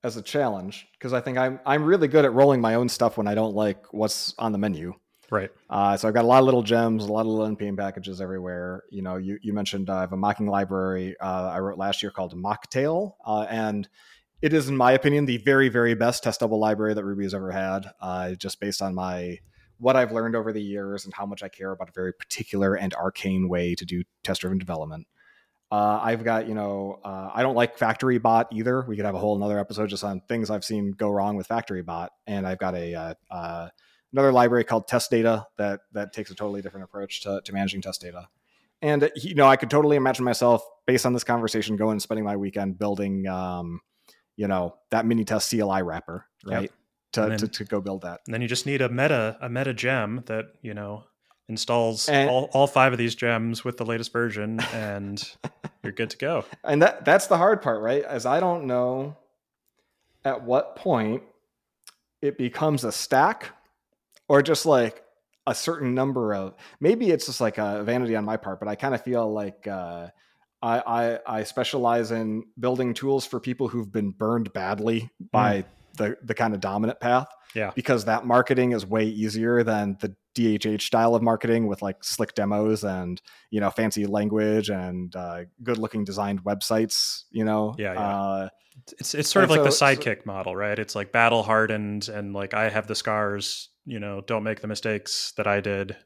[0.03, 3.17] as a challenge because I think I'm I'm really good at rolling my own stuff
[3.17, 4.95] when I don't like what's on the menu.
[5.33, 5.51] Right.
[5.71, 8.21] Uh, so I've got a lot of little gems, a lot of little npm packages
[8.21, 8.83] everywhere.
[8.91, 12.03] You know, you you mentioned uh, I have a mocking library uh, I wrote last
[12.03, 13.89] year called Mocktail, uh, and
[14.43, 17.33] it is, in my opinion, the very very best test double library that Ruby has
[17.33, 17.87] ever had.
[17.99, 19.39] Uh, just based on my
[19.79, 22.75] what I've learned over the years and how much I care about a very particular
[22.75, 25.07] and arcane way to do test driven development.
[25.71, 28.85] Uh, I've got, you know, uh, I don't like Factory Bot either.
[28.87, 31.47] We could have a whole another episode just on things I've seen go wrong with
[31.47, 32.13] Factory Bot.
[32.27, 33.69] And I've got a uh, uh,
[34.13, 37.81] another library called Test Data that that takes a totally different approach to, to managing
[37.83, 38.29] test data.
[38.81, 42.25] And you know, I could totally imagine myself, based on this conversation, going and spending
[42.25, 43.81] my weekend building, um,
[44.37, 46.61] you know, that Minitest CLI wrapper, Yep.
[46.61, 46.73] right?
[47.13, 48.21] To, then- to to go build that.
[48.27, 51.05] And then you just need a meta a meta gem that you know
[51.49, 55.23] installs And- all, all five of these gems with the latest version, and
[55.83, 56.45] you're good to go.
[56.65, 59.17] and that that's the hard part right as i don't know
[60.25, 61.23] at what point
[62.23, 63.51] it becomes a stack
[64.33, 65.03] or just like
[65.47, 68.75] a certain number of maybe it's just like a vanity on my part but i
[68.75, 70.07] kind of feel like uh,
[70.63, 75.65] I, I i specialize in building tools for people who've been burned badly by
[75.99, 77.73] the the kind of dominant path Yeah.
[77.75, 82.33] because that marketing is way easier than the DHH style of marketing with like slick
[82.35, 83.21] demos and
[83.51, 87.25] you know fancy language and uh, good looking designed websites.
[87.31, 88.01] You know, Yeah, yeah.
[88.19, 88.49] Uh,
[88.99, 90.79] It's it's sort of like the so- so- Sidekiq model, right?
[90.79, 93.69] It's like battle hardened and like I have the scars.
[93.85, 95.97] You know, don't make the mistakes that I did.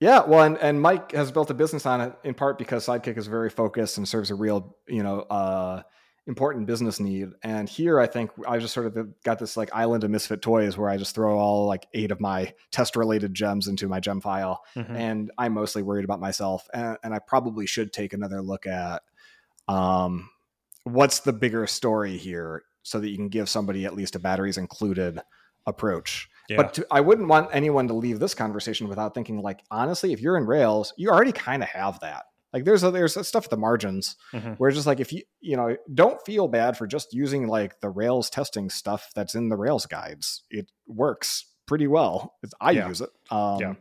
[0.00, 0.22] yeah.
[0.24, 3.26] Well, and, and Mike has built a business on it in part because Sidekiq is
[3.26, 5.82] very focused and serves a real you know uh,
[6.26, 7.28] important business need.
[7.42, 10.76] And here, I think I just sort of got this like island of misfit toys
[10.76, 14.20] where I just throw all like eight of my test related gems into my gem
[14.20, 14.62] file.
[14.76, 14.96] Mm-hmm.
[14.96, 16.66] And I'm mostly worried about myself.
[16.72, 19.02] And, and, I probably should take another look at
[19.66, 20.30] um,
[20.84, 24.56] what's the bigger story here so that you can give somebody at least a batteries
[24.56, 25.20] included
[25.66, 26.28] approach.
[26.50, 26.56] Yeah.
[26.56, 30.20] But to, I wouldn't want anyone to leave this conversation without thinking like, honestly, if
[30.20, 32.24] you're in Rails, you already kind of have that.
[32.52, 34.54] Like there's a, there's a stuff at the margins mm-hmm.
[34.54, 37.88] where just like if you you know don't feel bad for just using like the
[37.88, 40.42] Rails testing stuff that's in the Rails guides.
[40.50, 42.34] It works pretty well.
[42.42, 42.88] It's, I yeah.
[42.88, 43.10] use it.
[43.30, 43.74] Um, yeah.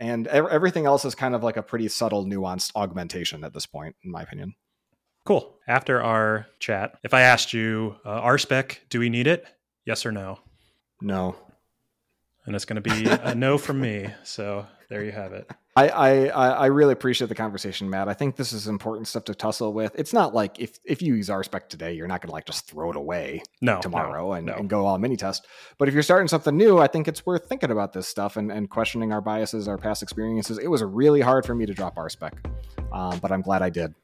[0.00, 3.94] And everything else is kind of like a pretty subtle, nuanced augmentation at this point,
[4.02, 4.54] in my opinion.
[5.24, 5.56] Cool.
[5.68, 9.46] After our chat, if I asked you, uh, RSpec, do we need it?
[9.84, 10.40] Yes or no?
[11.00, 11.36] No.
[12.46, 14.08] And it's going to be a no from me.
[14.22, 15.50] So there you have it.
[15.76, 18.08] I, I I really appreciate the conversation, Matt.
[18.08, 19.98] I think this is important stuff to tussle with.
[19.98, 22.68] It's not like if if you use RSpec today, you're not going to like just
[22.68, 24.54] throw it away no, tomorrow no, and, no.
[24.54, 25.40] and, go all Minitest.
[25.76, 28.52] But if you're starting something new, I think it's worth thinking about this stuff and,
[28.52, 30.58] and questioning our biases, our past experiences.
[30.58, 32.32] It was really hard for me to drop RSpec,
[32.92, 33.94] um, but I'm glad I did.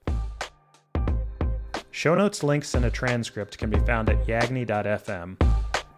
[1.93, 5.37] Show notes, links, and a transcript can be found at yagni.fm.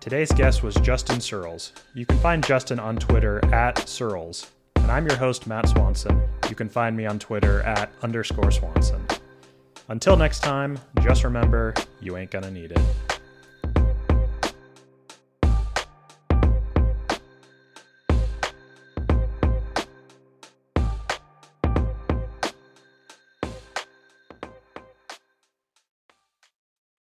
[0.02, 1.72] Today's guest was Justin Searls.
[1.94, 6.20] You can find Justin on Twitter at Searls and I'm your host, Matt Swanson.
[6.48, 9.06] You can find me on Twitter at underscore Swanson.
[9.86, 13.11] Until next time, just remember, you ain't gonna need it.